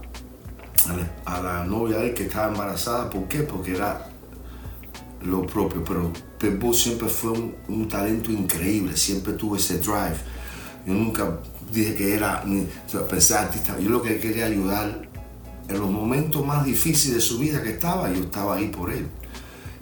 [1.26, 3.10] a la, novia de él que estaba embarazada.
[3.10, 3.40] ¿Por qué?
[3.40, 4.08] Porque era
[5.22, 10.16] lo propio, pero Pitbull siempre fue un, un talento increíble, siempre tuvo ese drive.
[10.86, 11.38] Yo nunca
[11.72, 12.66] dije que era, ni,
[13.08, 15.08] pensé artista, yo lo que quería ayudar
[15.68, 19.06] en los momentos más difíciles de su vida que estaba, yo estaba ahí por él.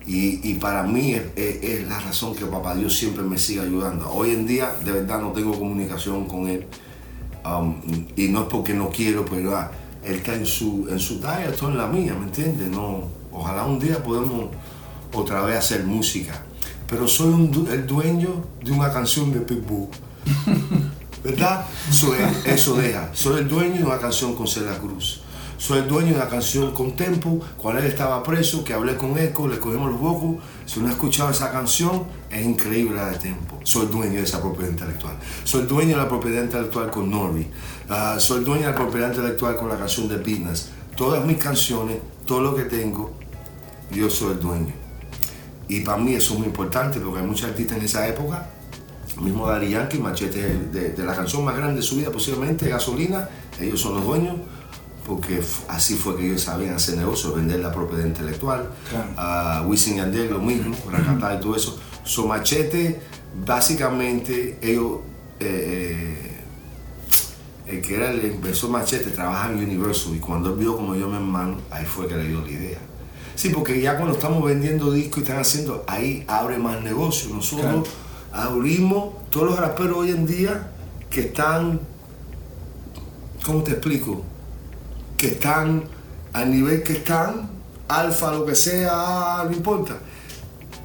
[0.07, 3.61] Y, y para mí es, es- es la razón que Papá Dios siempre me sigue
[3.61, 4.11] ayudando.
[4.13, 6.67] Hoy en día, de verdad, no tengo comunicación con él.
[7.45, 7.77] Um,
[8.17, 9.71] y no es porque no quiero, pero ah,
[10.05, 12.69] él está en su, en su talla, estoy en la mía, ¿me entiendes?
[12.69, 14.47] No, ojalá un día podamos
[15.13, 16.41] otra vez hacer música.
[16.89, 19.89] Pero soy un el dueño de una canción de Pitbull.
[21.25, 21.65] ¿Verdad?
[21.91, 23.11] Soy, eso deja.
[23.13, 25.22] Soy el dueño de una canción con Celia Cruz.
[25.63, 29.17] Soy el dueño de una canción con Tempo, cuando él estaba preso, que hablé con
[29.17, 30.43] Eco, le cogimos los vocos.
[30.67, 33.61] Si no ha escuchado esa canción, es increíble la de Tempo.
[33.63, 35.15] Soy dueño de esa propiedad intelectual.
[35.45, 37.47] Soy dueño de la propiedad intelectual con Nori.
[37.89, 40.71] Ah, soy dueño de la propiedad intelectual con la canción de Business.
[40.97, 43.13] Todas mis canciones, todo lo que tengo,
[43.93, 44.73] yo soy el dueño.
[45.69, 48.51] Y para mí eso es muy importante porque hay muchos artistas en esa época
[49.17, 52.11] El mismo Daddy Yankee, Machete el de, de la canción más grande de su vida,
[52.11, 53.29] posiblemente, Gasolina,
[53.61, 54.35] ellos son los dueños,
[55.07, 58.71] porque así fue que ellos sabían hacer negocio, vender la propiedad intelectual.
[58.89, 59.09] Claro.
[59.17, 61.79] A Wisin Yandel lo mismo, para cantar y todo eso.
[62.05, 63.01] So Machete,
[63.45, 65.01] básicamente, ellos,
[65.41, 66.19] eh,
[67.67, 70.95] eh, el que era el inversor Machete, trabaja en Universal y cuando él vio como
[70.95, 72.79] yo mi hermano, ahí fue que le dio la idea.
[73.35, 77.35] Sí, porque ya cuando estamos vendiendo discos y están haciendo, ahí abre más negocio.
[77.35, 77.89] Nosotros
[78.33, 80.71] abrimos todos los raperos hoy en día
[81.11, 81.81] que están,
[83.45, 84.25] ¿cómo te explico?
[85.23, 85.85] Que están
[86.33, 87.49] al nivel que están,
[87.87, 89.99] alfa, lo que sea, no importa.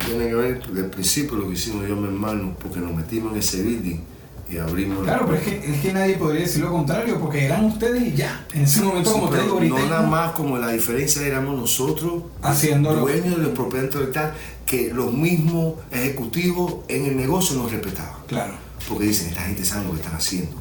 [0.05, 2.93] Tiene que ver desde el principio lo que hicimos yo y mi hermano, porque nos
[2.93, 3.99] metimos en ese building
[4.47, 7.65] y abrimos Claro, pero es que, es que nadie podría decir lo contrario, porque eran
[7.65, 8.45] ustedes y ya.
[8.53, 11.57] En ese momento, como te Pero digo ahorita, no nada más como la diferencia éramos
[11.59, 12.99] nosotros Haciéndolo.
[13.01, 14.33] dueños de los propiedad intelectual
[14.67, 18.53] que los mismos ejecutivos en el negocio nos respetaban Claro.
[18.87, 20.55] porque dicen esta gente sabe lo que están haciendo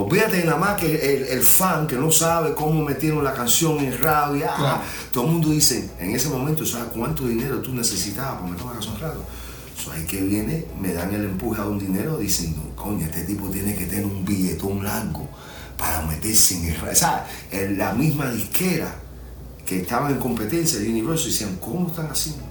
[0.00, 3.96] olvídate nada más que el, el fan que no sabe cómo metieron la canción en
[3.98, 4.80] radio ah, Claro.
[5.12, 8.72] todo el mundo dice en ese momento sabes cuánto dinero tú necesitabas para meter una
[8.74, 9.20] canción en radio
[9.78, 13.22] So, ahí que viene, me dan el empuje a un dinero, dicen, no, coño, este
[13.22, 15.28] tipo tiene que tener un billetón largo
[15.76, 16.92] para meterse en el radio.
[16.92, 18.92] O sea, en la misma disquera
[19.64, 22.42] que estaba en competencia de Universal decían, ¿cómo están haciendo?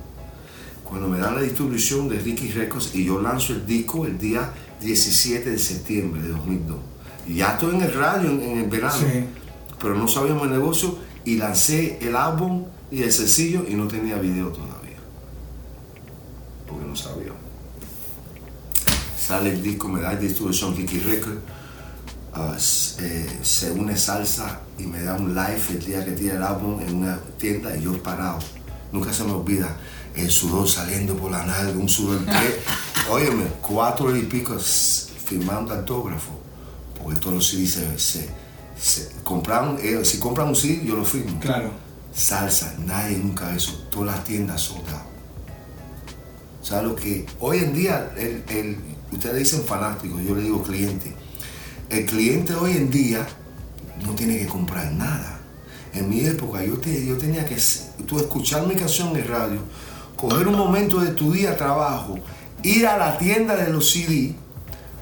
[0.85, 4.49] Cuando me dan la distribución de Ricky Records y yo lanzo el disco el día
[4.79, 6.77] 17 de septiembre de 2002.
[7.27, 9.25] Ya estoy en el radio en, en el verano, Sí.
[9.81, 14.17] pero no sabíamos el negocio y lancé el álbum y el sencillo y no tenía
[14.17, 14.97] video todavía.
[16.67, 17.31] Porque no sabía.
[19.19, 21.39] Sale el disco, me da el distribución Ricky Records.
[22.33, 26.35] ah, s- eh, se une salsa y me da un live el día que tira
[26.35, 28.39] el álbum en una tienda y yo parado.
[28.91, 29.75] Nunca se me olvida
[30.15, 32.59] el sudor saliendo por la nalga, un sudor que,
[33.11, 36.39] óyeme, cuatro y pico firmando autógrafo,
[37.07, 38.29] porque todos los CDs se, se,
[38.77, 41.39] se- compraron, eh, si compran un CD yo lo firmo.
[41.39, 41.71] Claro.
[42.13, 45.03] Salsa, nadie nunca eso, todas las tiendas soldadas.
[46.61, 48.77] O sea, lo que hoy en día, el, el-
[49.13, 51.13] ustedes dicen fanático, yo le digo cliente.
[51.89, 53.25] El cliente hoy en día
[54.05, 55.39] no tiene que comprar nada.
[55.93, 57.55] En mi época yo, te- yo tenía que
[58.05, 59.59] tú escuchar mi canción en radio,
[60.17, 62.19] coger un momento de tu día de trabajo,
[62.63, 64.35] ir a la tienda de los CD,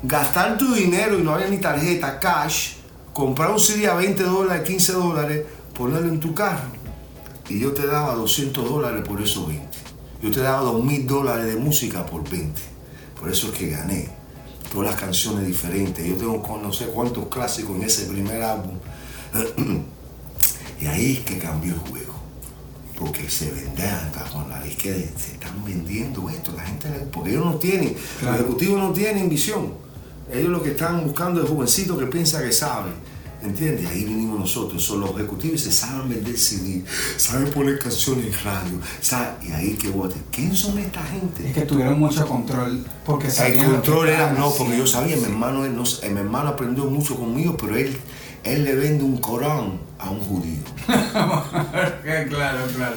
[0.08, 2.74] gastar tu dinero y no había ni tarjeta, cash,
[3.14, 6.70] comprar un CD a 20 dólares, 15 dólares, ponerlo en tu carro.
[7.50, 9.66] Y yo te daba 200 dólares por esos 20.
[10.22, 12.60] Yo te daba 2.000 dólares de música por 20.
[13.20, 14.10] Por eso es que gané.
[14.72, 16.06] Todas las canciones diferentes.
[16.06, 18.78] Yo tengo no sé cuántos clásicos en ese primer álbum.
[20.82, 22.14] y ahí es que cambió el juego.
[22.98, 27.56] Porque se vendían con la disquera, se están vendiendo esto, la gente, porque ellos no
[27.56, 28.32] tienen, Claro.
[28.38, 29.85] los ejecutivos no tienen visión.
[30.32, 32.92] Ellos lo que están buscando es jovencito que piensa que sabe.
[33.44, 33.86] ¿Entiendes?
[33.92, 34.84] Ahí venimos nosotros.
[34.84, 36.84] Son los ejecutivos se saben vender CD,
[37.18, 38.80] saben poner canciones en radio.
[39.02, 39.36] ¿saben?
[39.48, 40.16] Y ahí que vote.
[40.32, 41.52] ¿Quién son esta Es gente?
[41.54, 45.34] que tuvieron mucho control porque El lo control era, no, porque yo sabía, mi haciendo.
[45.36, 47.96] hermano, él no, mi hermano aprendió mucho conmigo, pero él,
[48.44, 50.62] él le vende un Corán a un judío.
[52.30, 52.96] claro, claro.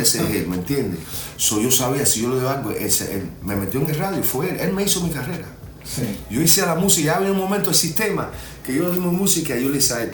[0.00, 1.00] Ese es él, ¿me entiendes?
[1.36, 4.50] So, yo sabía, si yo le doy algo, él me metió en el radio, fue
[4.50, 5.46] él, él me hizo mi carrera.
[5.84, 6.02] Sí.
[6.30, 8.30] Yo hice la música, ya había un momento del sistema
[8.64, 10.12] que yo dimos música y yo le a él,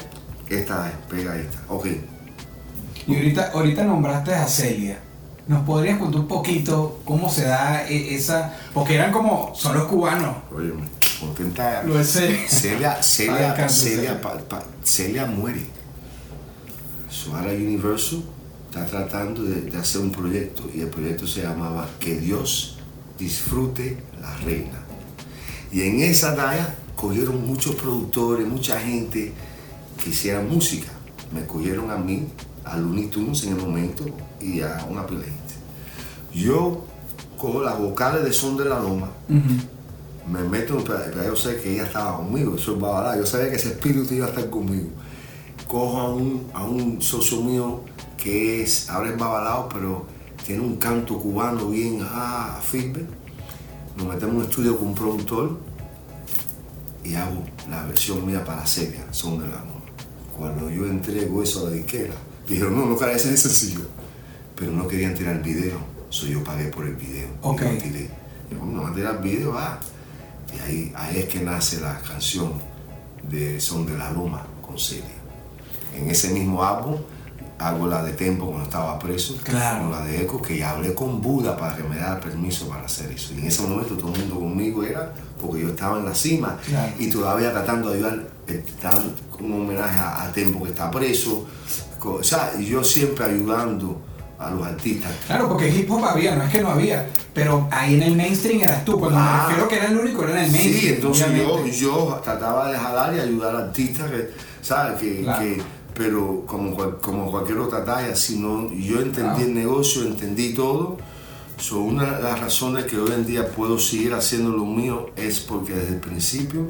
[0.49, 1.87] esta es, pega esta, ok.
[3.07, 5.01] Y ahorita, ahorita nombraste a Celia.
[5.47, 8.55] ¿Nos podrías contar un poquito cómo se da e- esa...?
[8.75, 9.53] Porque eran como...
[9.55, 10.37] Son los cubanos.
[10.55, 10.73] Oye,
[11.21, 11.83] contenta.
[11.85, 12.47] Lo Celia.
[13.03, 15.65] Celia, Ay, Celia, pa- pa- Celia muere.
[17.11, 18.23] So, ahora Universal
[18.69, 22.79] está tratando de, de hacer un proyecto y el proyecto se llamaba Que Dios
[23.19, 24.85] disfrute la reina.
[25.73, 29.33] Y en esa talla cogieron muchos productores, mucha gente
[30.03, 30.89] que hiciera música.
[31.33, 32.27] Me cogieron a mí,
[32.65, 34.05] a Looney Tunes en el momento
[34.41, 35.55] y a una pila de gente.
[36.35, 36.85] Yo
[37.37, 39.11] cojo las vocales de Son de la Loma,
[40.31, 43.57] me meto, pero yo sé que ella estaba conmigo, eso es babalá, yo sabía que
[43.57, 44.89] ese espíritu iba a estar conmigo.
[45.67, 47.83] Cojo a un, a un socio mío
[48.17, 50.07] que es, ahora es babalao, pero
[50.45, 53.07] tiene un canto cubano bien ah, firme.
[53.99, 55.59] Nos metemos en un estudio con un productor
[57.03, 59.83] y hago la versión mía para Celia, Son de la Loma.
[60.37, 62.15] Cuando yo entrego eso a la disquera,
[62.49, 63.81] dijeron, no, no, cara, ese es sencillo.
[64.55, 65.79] Pero no querían tirar el video,
[66.11, 67.27] so yo pagué por el video.
[67.27, 67.61] y Ok.
[67.61, 68.09] lo tiré.
[68.53, 69.81] Yo, no a tirar el video, ah.
[70.57, 72.53] Y ahí, ahí es que nace la canción
[73.29, 75.07] de Son de la Loma con Celia.
[75.97, 76.99] En ese mismo álbum
[77.59, 79.85] hago la de Tempo cuando estaba preso, Claro.
[79.87, 83.11] hago la de Eco, que hablé con Buda para que me diera permiso para hacer
[83.11, 83.33] eso.
[83.35, 86.57] Y en ese momento todo el mundo conmigo era porque yo estaba en la cima
[86.67, 86.93] Claro.
[86.99, 91.47] y todavía tratando de ayudar, eh, dando un homenaje a, a Tempo que está preso.
[92.01, 94.01] O sea, yo siempre ayudando
[94.39, 95.11] a los artistas.
[95.27, 98.61] Claro, porque hip hop había, no es que no había, pero ahí en el mainstream
[98.63, 99.01] eras tú.
[99.01, 99.33] Cuando Ah.
[99.43, 100.81] me refiero que era el único, era en el mainstream.
[100.81, 104.31] Sí, entonces yo, yo trataba de jalar y ayudar al artista, que,
[104.63, 105.01] ¿sabes?
[105.01, 105.41] Que, Claro.
[105.41, 105.63] que-
[105.99, 110.97] pero como, como cualquier otra talla, si no, yo entendí el negocio, entendí todo.
[111.59, 115.41] So, una de las razones que hoy en día puedo seguir haciendo lo mío es
[115.41, 116.69] porque desde el principio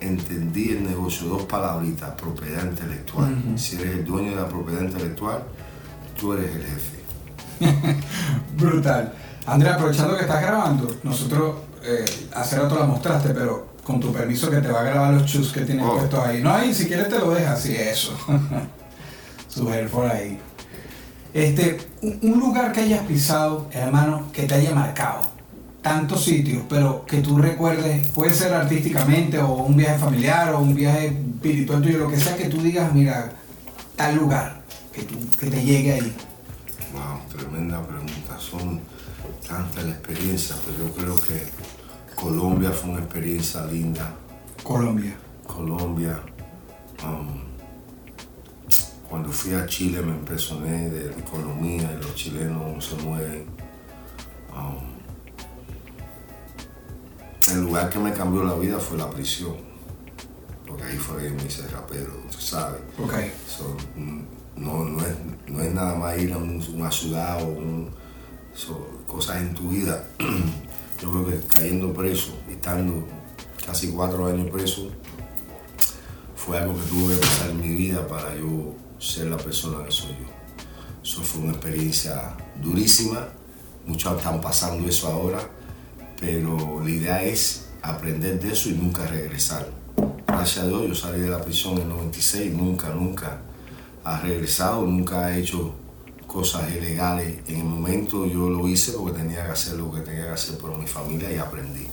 [0.00, 1.28] entendí el negocio.
[1.28, 3.32] Dos palabritas, propiedad intelectual.
[3.54, 5.44] Si eres el dueño de la propiedad intelectual,
[6.18, 6.98] tú eres el jefe.
[8.58, 9.14] Brutal.
[9.46, 12.04] Andrea, aprovechando que estás grabando, nosotros, eh,
[12.34, 15.50] hace rato la mostraste, pero con tu permiso que te va a grabar los chus
[15.50, 15.96] que tienes Oh.
[15.96, 16.42] puestos ahí.
[16.42, 18.14] No, ahí, si quieres te lo dejas, sí, eso.
[19.48, 20.38] Su hair por ahí.
[21.32, 25.22] Este, un, un lugar que hayas pisado, hermano, que te haya marcado.
[25.80, 30.74] Tantos sitios, pero que tú recuerdes, puede ser artísticamente o un viaje familiar o un
[30.74, 33.32] viaje espiritual tuyo, lo que sea que tú digas, mira,
[33.96, 34.60] tal lugar,
[34.92, 36.12] que, tú, que te llegue ahí.
[36.92, 38.36] Wow, tremenda pregunta.
[38.38, 38.80] Son
[39.48, 41.48] tantas las experiencias, pero yo creo que
[42.18, 44.12] Colombia fue una experiencia linda.
[44.62, 45.16] Colombia.
[45.46, 46.20] Colombia.
[47.04, 47.38] um,
[49.08, 53.46] cuando fui a Chile me impresioné de la economía y los chilenos se mueven.
[54.54, 54.98] Um,
[57.52, 59.56] el lugar que me cambió la vida fue la prisión.
[60.66, 62.80] Porque ahí fue que me hice rapero, tú sabes.
[63.02, 63.14] Ok.
[63.46, 64.20] So, mm,
[64.56, 65.14] no, no, es,
[65.46, 67.88] no es nada más ir a un- una ciudad o un-
[68.54, 70.04] so, cosas en tu vida.
[71.00, 73.06] Yo creo que cayendo preso, estando
[73.64, 74.90] casi cuatro años preso,
[76.34, 79.92] fue algo que tuve que pasar en mi vida para yo ser la persona que
[79.92, 80.26] soy yo.
[81.02, 83.28] Eso fue una experiencia durísima.
[83.86, 85.38] Muchos están pasando eso ahora,
[86.20, 89.68] pero la idea es aprender de eso y nunca regresar.
[90.26, 93.40] Gracias a Dios yo salí de la prisión en el 96, nunca, nunca
[94.04, 95.74] ha regresado, nunca ha hecho
[96.28, 97.40] cosas ilegales.
[97.48, 100.58] En el momento yo lo hice porque tenía que hacer lo que tenía que hacer
[100.58, 101.88] por mi familia y aprendí.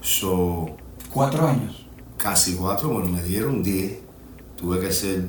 [0.00, 0.66] So,
[1.12, 1.86] Cuatro años.
[2.16, 3.98] casi cuatro, bueno, me dieron 10.
[4.56, 5.28] Tuve que ser,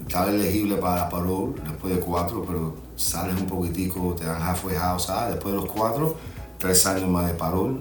[0.00, 4.76] estaba elegible para la parole después de cuatro, pero sales un poquitico, te dan halfway
[4.76, 5.34] house, ¿sabes?
[5.36, 6.16] Después de los cuatro,
[6.58, 7.78] tres años más de parole.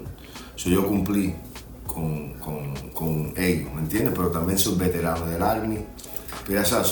[0.56, 1.36] So, yo cumplí
[1.86, 4.14] con, con, con ellos, ¿me entiendes?
[4.16, 5.80] Pero también soy veterano del Army.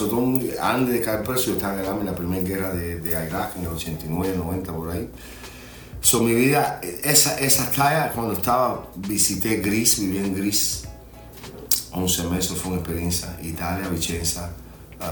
[0.08, 2.74] Todo un- antes de caer preso, yo estaba en el Army en la primera guerra
[2.74, 5.10] de, de Irak, en el 89, 90, por ahí.
[6.02, 10.84] So, mi vida, esa, esa talla, cuando estaba, visité Gris, viví en Gris,
[11.92, 13.38] 11 meses, fue una experiencia.
[13.42, 14.50] Italia, Vicenza,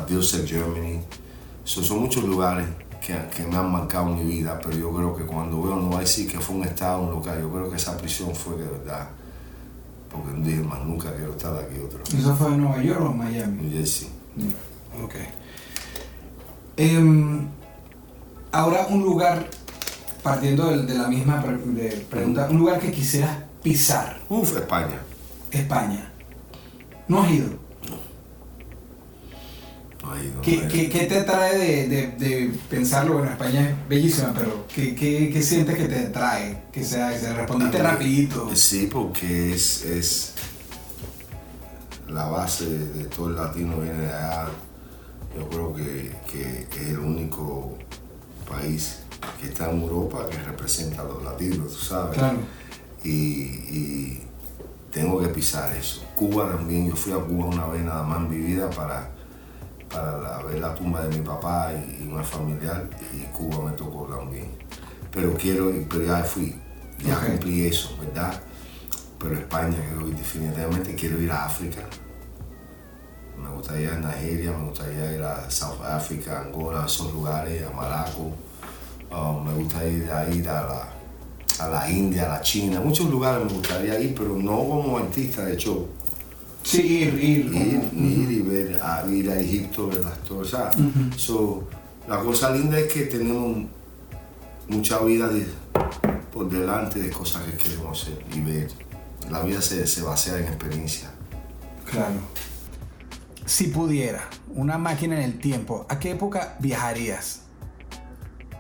[0.10, 1.00] Bilsec, Germany.
[1.64, 2.68] So, son muchos lugares
[3.06, 5.98] que, que me han marcado mi vida, pero yo creo que cuando veo, no voy
[5.98, 8.66] a decir que fue un estado, un local, yo creo que esa prisión fue de
[8.66, 9.08] verdad.
[10.12, 12.14] Porque dije, más nunca quiero estar aquí vez.
[12.14, 13.62] ¿Eso fue en Nueva York o en Miami?
[13.62, 14.10] New Jersey.
[15.04, 15.16] Ok.
[16.78, 17.48] Em,
[18.52, 19.48] ahora un lugar,
[20.24, 25.00] partiendo de, la misma pre- de pregunta, un lugar que quisieras pisar, Uf, España.
[25.52, 26.12] España.
[27.08, 27.48] ¿No has ido?
[30.04, 30.68] No ido, no ¿Qué, ido.
[30.68, 33.14] qué- qué te trae de, de- de pensarlo?
[33.16, 36.64] Bueno, España es bellísima, pero ¿qué, qué, qué sientes que te trae?
[36.72, 38.50] Que sea, que se respondiste rapidito.
[38.56, 40.34] Sí, porque es, es
[42.14, 44.48] la base de, todo el latino viene de allá.
[45.38, 47.78] Yo creo que, que es el único
[48.50, 49.00] país
[49.40, 52.18] que está en Europa que representa a los latinos, tú sabes.
[52.18, 52.40] Claro.
[53.04, 54.24] Y, y
[54.92, 56.04] tengo que pisar eso.
[56.16, 59.10] Cuba también, yo fui a Cuba una vez nada más en mi vida para,
[59.92, 63.72] para la- ver la tumba de mi papá y, y una familiar y Cuba me
[63.72, 64.50] tocó también.
[65.12, 66.56] Pero quiero, pero ya fui,
[67.04, 68.34] ya cumplí eso, ¿verdad?
[69.22, 71.82] Pero España, ir definitivamente, quiero ir a África.
[73.42, 77.70] Me gustaría ir a Nigeria, me gustaría ir a South Africa, Angola, esos lugares, a
[77.72, 78.32] Maraco.
[79.12, 80.90] Um, me gustaría ir a, ir a la,
[81.66, 85.46] a la India, a la China, muchos lugares me gustaría ir, pero no como artista
[85.46, 85.88] de show.
[86.64, 87.46] Sí, ir, ir.
[87.54, 90.72] Ir, ir y ver, a, ir a Egipto, ver las o sea,
[91.18, 91.68] so,
[92.08, 93.66] la cosa linda es que tenemos
[94.68, 95.48] mucha vida de-
[96.32, 98.72] por delante de cosas que queremos hacer y ver.
[99.32, 101.10] La vida se, se basea en experiencia.
[101.90, 102.20] Claro.
[103.46, 107.42] Si pudiera, una máquina en el tiempo, ¿a qué época viajarías?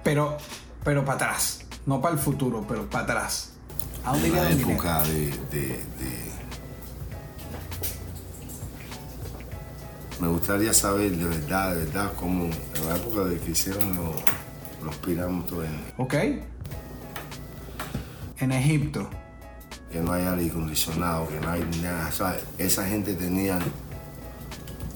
[0.03, 0.37] Pero,
[0.83, 3.51] pero para atrás, no para el futuro, pero para atrás.
[4.03, 6.31] ¿A dónde En iría la época de, de, de-
[10.19, 14.15] me gustaría saber de verdad, de verdad, cómo en la época de que hicieron los,
[14.83, 16.13] los pirámides en- ¿Ok?
[18.39, 19.09] En Egipto.
[19.91, 22.09] Que no hay aire acondicionado, que no hay nada.
[22.57, 23.59] Esa gente tenía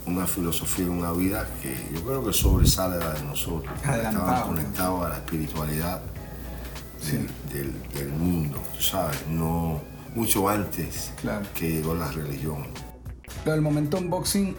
[0.06, 3.74] una filosofía, una vida que yo creo que sobresale la de nosotros.
[3.78, 6.02] Estaban conectados a la espiritualidad
[7.12, 9.82] del, del- del mundo, tú sabes, no
[10.16, 11.46] mucho antes Claro.
[11.54, 12.68] que llegó la religión.
[13.46, 14.56] Lo del momento unboxing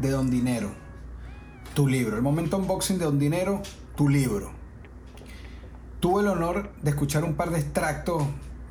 [0.00, 0.70] de Don Dinero.
[1.74, 2.16] Tu libro.
[2.16, 3.62] El momento unboxing de Don Dinero,
[3.96, 4.52] tu libro.
[6.00, 8.22] Tuve el honor de escuchar un par de extractos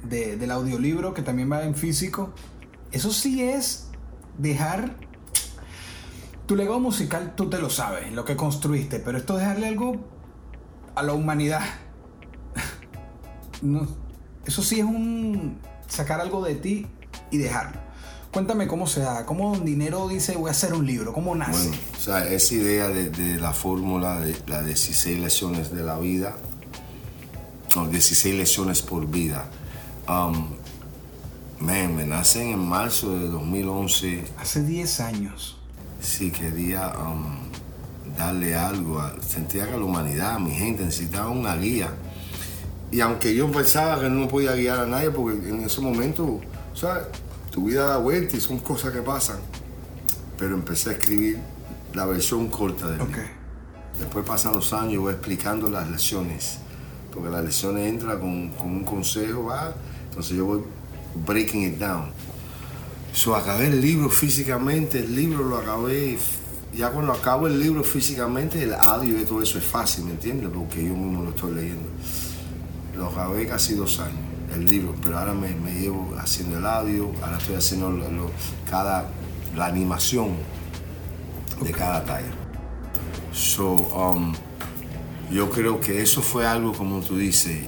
[0.03, 2.33] de- del audiolibro que también va en físico.
[2.91, 3.87] Eso sí es
[4.37, 4.95] dejar...
[6.45, 9.95] Tu legado musical tú te lo sabes, lo que construiste, pero esto es dejarle algo
[10.95, 11.61] a la humanidad.
[13.61, 13.87] No,
[14.45, 16.85] eso sí es un sacar algo de ti
[17.31, 17.79] y dejarlo.
[18.33, 21.69] Cuéntame cómo se da, cómo Don Dinero dice voy a hacer un libro, cómo nace.
[21.69, 25.97] Bueno, o sea, esa idea de, de la fórmula de las 16 lecciones de la
[25.97, 26.35] vida,
[27.75, 29.49] no, 16 lecciones por vida,
[30.07, 30.47] um,
[31.59, 34.25] man, me nacen en marzo de 2011.
[34.39, 35.57] Hace 10 años.
[36.01, 37.37] Sí, quería um,
[38.17, 41.89] darle algo, a- sentía que la humanidad, mi gente, necesitaba una guía.
[42.91, 46.75] Y aunque yo pensaba que no podía guiar a nadie, porque en ese momento, o
[46.75, 47.07] sea,
[47.51, 49.37] tu vida da vuelta y son cosas que pasan.
[50.37, 51.39] Pero empecé a escribir
[51.93, 53.09] la versión corta del Ok.
[53.09, 53.23] libro.
[53.99, 56.57] Después pasan los años voy explicando las lecciones.
[57.13, 59.73] Porque las lecciones entran con, con un consejo, ¿va?
[60.13, 60.61] Entonces yo voy
[61.25, 62.11] breaking it down.
[63.13, 66.17] So, acabé el libro físicamente, el libro lo acabé.
[66.75, 70.49] Ya cuando acabo el libro físicamente, el audio y todo eso es fácil, ¿me entiendes?
[70.53, 71.89] Porque yo mismo lo estoy leyendo.
[72.95, 74.19] Lo acabé casi dos años,
[74.55, 78.31] el libro, pero ahora me, me llevo haciendo el audio, ahora estoy haciendo lo- lo-
[78.69, 79.07] cada,
[79.55, 80.29] la animación
[81.61, 82.31] de cada talla.
[83.33, 84.33] So, um,
[85.31, 87.59] yo creo que eso fue algo, como tú dices,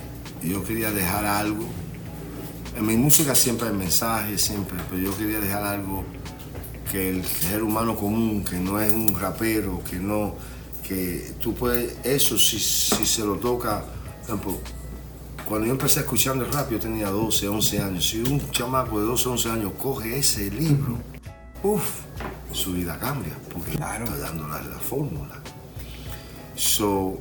[0.43, 1.65] yo quería dejar algo.
[2.75, 6.03] En mi música siempre hay mensajes, siempre, pero yo quería dejar algo
[6.91, 10.35] que el ser humano común, que no es un rapero, que no,
[10.87, 13.85] que tú puedes, eso si, si se lo toca,
[14.27, 14.59] por ejemplo,
[15.47, 18.09] cuando yo empecé escuchando el rap, yo tenía 12, 11 años.
[18.09, 20.97] Si un chamaco de 12, 11 años coge ese libro,
[21.63, 22.01] uff,
[22.51, 24.05] su vida cambia, porque Claro.
[24.05, 25.39] está dando la, la fórmula.
[26.55, 27.19] So,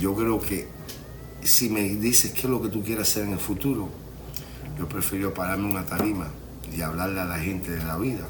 [0.00, 0.68] yo creo que
[1.42, 3.88] si me dices qué es lo que tú quieres hacer en el futuro,
[4.78, 6.28] yo prefiero pararme una tarima
[6.74, 8.26] y hablarle a la gente de la vida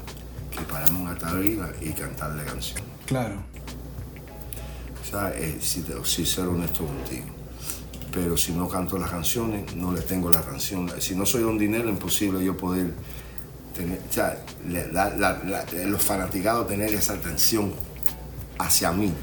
[0.51, 2.81] que pararme una tarima y cantarle canción.
[3.05, 3.35] Claro.
[5.01, 7.25] O sea, eh, si, te- si ser honesto contigo.
[8.11, 10.89] Pero si no canto las canciones, no le tengo la canción.
[10.99, 12.93] Si no soy un dinero, imposible yo poder
[13.75, 17.73] tener, o sea, le- la- la- la- los fanaticados tener esa atención
[18.57, 19.13] hacia mí.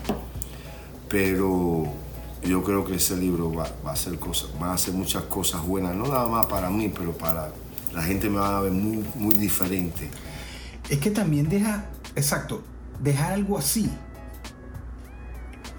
[1.09, 1.93] Pero
[2.45, 5.63] yo creo que ese libro va, va a hacer cosas, van a hacer muchas cosas
[5.63, 7.51] buenas, no nada más para mí, pero para
[7.93, 10.11] la gente me va a ver muy, muy diferente.
[10.89, 12.63] Es que también deja, exacto,
[13.01, 13.91] dejar algo así.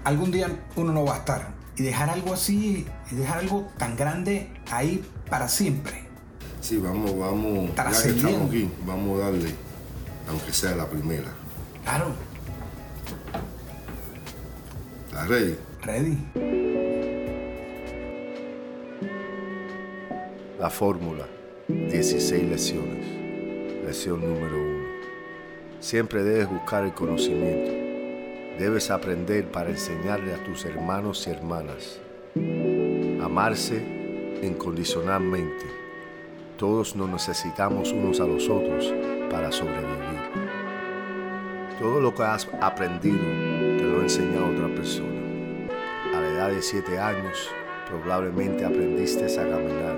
[0.04, 1.54] Algún día uno no va a estar.
[1.76, 6.04] Y dejar algo así, dejar algo tan grande ahí para siempre.
[6.60, 9.54] Sí, vamos, vamos, ya que estamos aquí, vamos a darle,
[10.28, 11.32] aunque sea la primera.
[11.84, 12.14] Claro,
[15.16, 15.56] ¿Estás ready?
[15.82, 16.16] Ready.
[20.58, 21.26] La fórmula,
[21.68, 23.06] 16 lecciones.
[23.84, 24.86] Lección número 1.
[25.80, 27.70] Siempre debes buscar el conocimiento.
[28.58, 32.00] Debes aprender para enseñarle a tus hermanos y hermanas.
[33.22, 33.82] Amarse
[34.42, 35.66] incondicionalmente.
[36.56, 38.92] Todos nos necesitamos unos a los otros
[39.30, 40.46] para sobrevivir.
[41.78, 43.18] Todo lo que has aprendido
[43.76, 45.25] te lo ha enseñado otra persona.
[46.46, 47.50] Edad de 7 años,
[47.88, 49.96] probablemente aprendiste a caminar,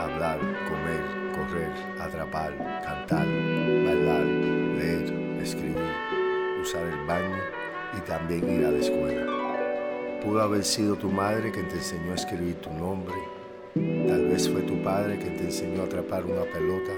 [0.00, 1.00] hablar, comer,
[1.32, 1.70] correr,
[2.00, 5.76] atrapar, cantar, bailar, leer, escribir,
[6.60, 7.36] usar el baño
[7.96, 9.26] y también ir a la escuela.
[10.24, 13.14] Pudo haber sido tu madre quien te enseñó a escribir tu nombre.
[13.74, 16.92] Tal vez fue tu padre quien te enseñó a atrapar una pelota,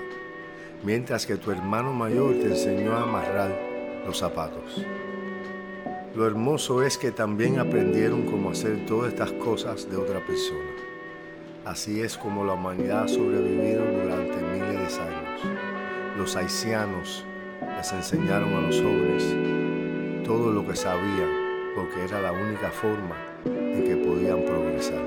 [0.83, 3.51] mientras que tu hermano mayor te enseñó a amarrar
[4.07, 4.83] los zapatos.
[6.19, 10.69] Lo hermoso es que también aprendieron cómo hacer todas estas cosas de otra persona.
[11.65, 15.43] Así es como la humanidad ha sobrevivido durante miles de años.
[16.17, 17.25] Los haitianos
[17.77, 21.31] les enseñaron a los jóvenes todo lo que sabían
[21.77, 23.15] porque era la única forma
[23.45, 25.05] en que podían progresar.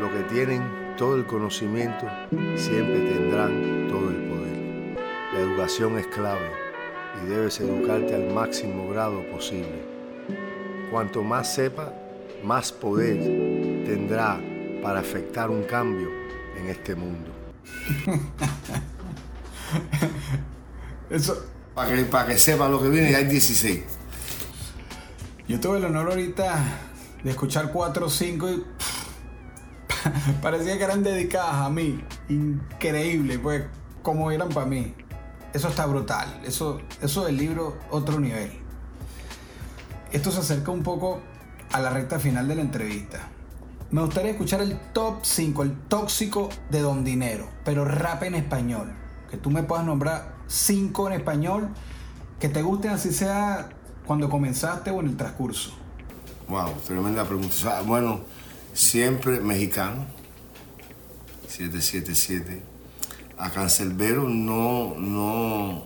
[0.00, 0.64] Los que tienen
[0.96, 2.08] todo el conocimiento
[2.56, 4.96] siempre tendrán todo el poder.
[5.32, 6.59] La educación es clave
[7.22, 9.82] y debes educarte al máximo grado posible.
[10.90, 11.92] Cuanto más sepa,
[12.44, 13.18] más poder
[13.84, 14.40] tendrá
[14.82, 16.08] para afectar un cambio
[16.58, 17.30] en este mundo.
[21.10, 21.44] Eso,
[21.74, 23.82] Para que, para que sepa lo que viene, ya hay 16.
[25.48, 26.64] yo tuve el honor ahorita
[27.22, 28.64] de escuchar 4 o 5 y
[30.42, 32.02] parecía que eran dedicadas a mí.
[32.28, 33.64] Increíble, pues,
[34.02, 34.94] como eran para mí.
[35.52, 36.40] Eso está brutal.
[36.44, 38.52] Eso, eso del libro, otro nivel.
[40.12, 41.20] Esto se acerca un poco
[41.72, 43.28] a la recta final de la entrevista.
[43.90, 48.92] Me gustaría escuchar el top 5, el tóxico de Don Dinero, pero rap en español.
[49.30, 51.68] Que tú me puedas nombrar 5 en español
[52.38, 53.68] que te gusten, así sea
[54.06, 55.72] cuando comenzaste o en el transcurso.
[56.48, 57.82] Wow, tremenda pregunta.
[57.82, 58.20] Bueno,
[58.72, 60.06] siempre mexicano.
[61.48, 62.69] 777.
[63.40, 65.84] A Cancelbero no, no,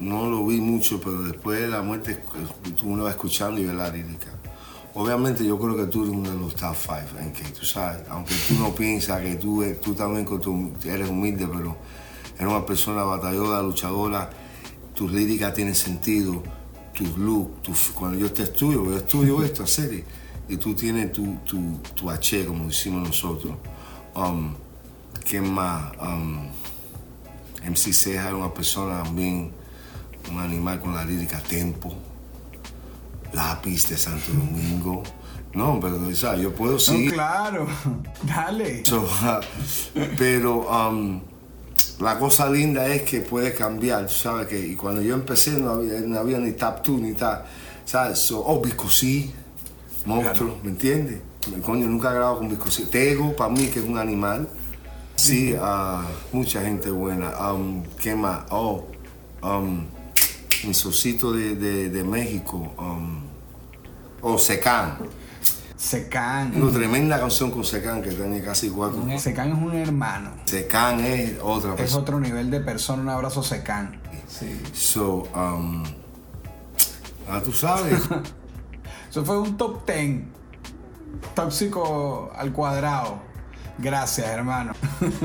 [0.00, 2.18] no lo vi mucho, pero después de la muerte
[2.82, 4.28] uno va escuchando y ve la lírica.
[4.94, 8.34] Obviamente yo creo que tú eres uno de los top five, en tú sabes, aunque
[8.48, 11.76] tú no piensas que tú, tú también tu- eres humilde, pero
[12.38, 14.30] eres una persona batalladora, luchadora,
[14.94, 16.42] tus líricas tienen sentido,
[16.92, 20.04] tus look, tus- cuando yo te estudio, yo estudio esto, serie,
[20.48, 23.54] y tú tienes tu, tu, tu H, como decimos nosotros.
[24.14, 24.54] Um,
[25.24, 25.92] ¿Qué más?
[26.00, 26.48] Um,
[27.66, 29.50] MC Ceja es una persona también,
[30.30, 31.94] un animal con la lírica tempo,
[33.32, 35.02] lápiz de Santo Domingo.
[35.54, 37.12] No, pero o sea, yo puedo No, seguir.
[37.12, 37.66] claro,
[38.22, 38.84] dale.
[38.84, 39.08] So,
[40.18, 41.20] pero um,
[42.00, 46.00] la cosa linda es que puede cambiar, sabes que y cuando yo empecé no había,
[46.00, 47.44] no había ni tap 2 ni tal,
[47.84, 48.18] ¿sabes?
[48.18, 49.32] So, oh, Biscosí,
[50.04, 51.20] monstruo, ¿me entiendes?
[51.64, 52.86] Coño, nunca he grabado con Biscosí.
[52.86, 54.48] Tego, para mí, que es un animal.
[55.16, 57.30] Sí, ah, mucha gente buena.
[57.52, 58.44] Um, ¿Qué más?
[58.50, 58.86] Oh,
[59.42, 59.86] um,
[60.66, 62.72] mi socito de, de, de México.
[62.78, 63.22] Um,
[64.22, 64.98] oh, Secán.
[65.76, 66.60] Secan.
[66.60, 69.02] Una tremenda canción con Secán que tiene casi cuatro.
[69.18, 70.30] Secan es un hermano.
[70.46, 72.02] Secan es otra Es persona.
[72.02, 73.02] otro nivel de persona.
[73.02, 74.00] Un abrazo Secan.
[74.26, 74.60] Sí.
[74.72, 75.84] So, um,
[77.28, 78.00] ah, tú sabes.
[79.10, 80.22] Eso fue un top 10.
[81.34, 83.18] Tóxico al cuadrado.
[83.78, 84.72] Gracias, hermano.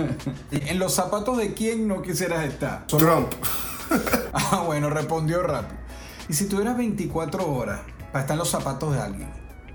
[0.51, 2.85] ¿En los zapatos de quién no quisieras estar?
[2.87, 3.31] Trump.
[4.33, 5.75] Ah, bueno, respondió rápido.
[6.29, 7.81] Y si tuvieras 24 horas
[8.11, 9.29] para estar en los zapatos de alguien,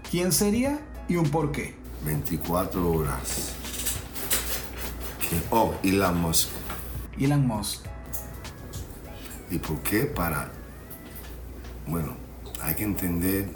[0.08, 1.74] ¿quién sería y un por qué?
[2.04, 3.54] 24 horas.
[5.18, 5.40] ¿Qué?
[5.50, 6.48] Oh, Elon Musk.
[7.18, 7.86] Elon Musk.
[9.50, 10.04] ¿Y por qué?
[10.04, 10.48] Para.
[11.88, 12.14] Bueno,
[12.62, 13.50] hay que entender.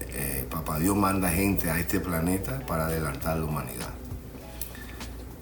[0.00, 3.90] eh, Papá Dios manda gente a este planeta para adelantar la humanidad.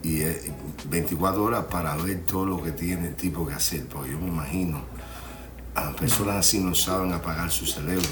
[0.02, 0.52] Y eh,
[0.88, 3.86] 24 horas para ver todo lo que tiene el tipo que hacer.
[3.86, 4.82] Porque yo me imagino,
[5.74, 8.08] a personas así no saben apagar su cerebro.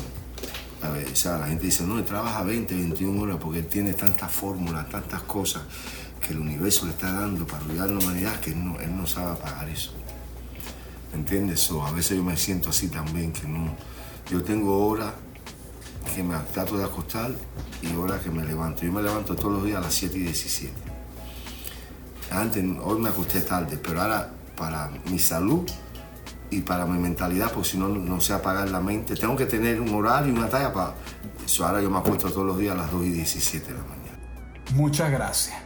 [0.82, 3.66] A ver, o sea, la gente dice, no, él trabaja 20, 21 horas porque él
[3.66, 5.62] tiene tantas fórmulas, tantas cosas
[6.20, 8.96] que el universo le está dando para ayudar a la humanidad que él no, él
[8.96, 9.92] no sabe apagar eso.
[11.12, 11.70] ¿Me entiendes?
[11.70, 13.74] O a veces yo me siento así también, que no.
[14.30, 15.12] Yo tengo horas
[16.14, 17.30] que me trato de acostar
[17.82, 18.82] y horas que me levanto.
[18.82, 20.85] Yo me levanto todos los días a las 7 y 17.
[22.30, 25.68] Antes, hoy me acosté tarde, pero ahora para mi salud
[26.50, 29.14] y para mi mentalidad, porque si no, no sé apagar la mente.
[29.16, 30.94] Tengo que tener un horario y una talla para...
[31.44, 33.84] Eso ahora yo me acuesto todos los días a las 2 y 17 de la
[33.84, 34.18] mañana.
[34.74, 35.65] Muchas gracias.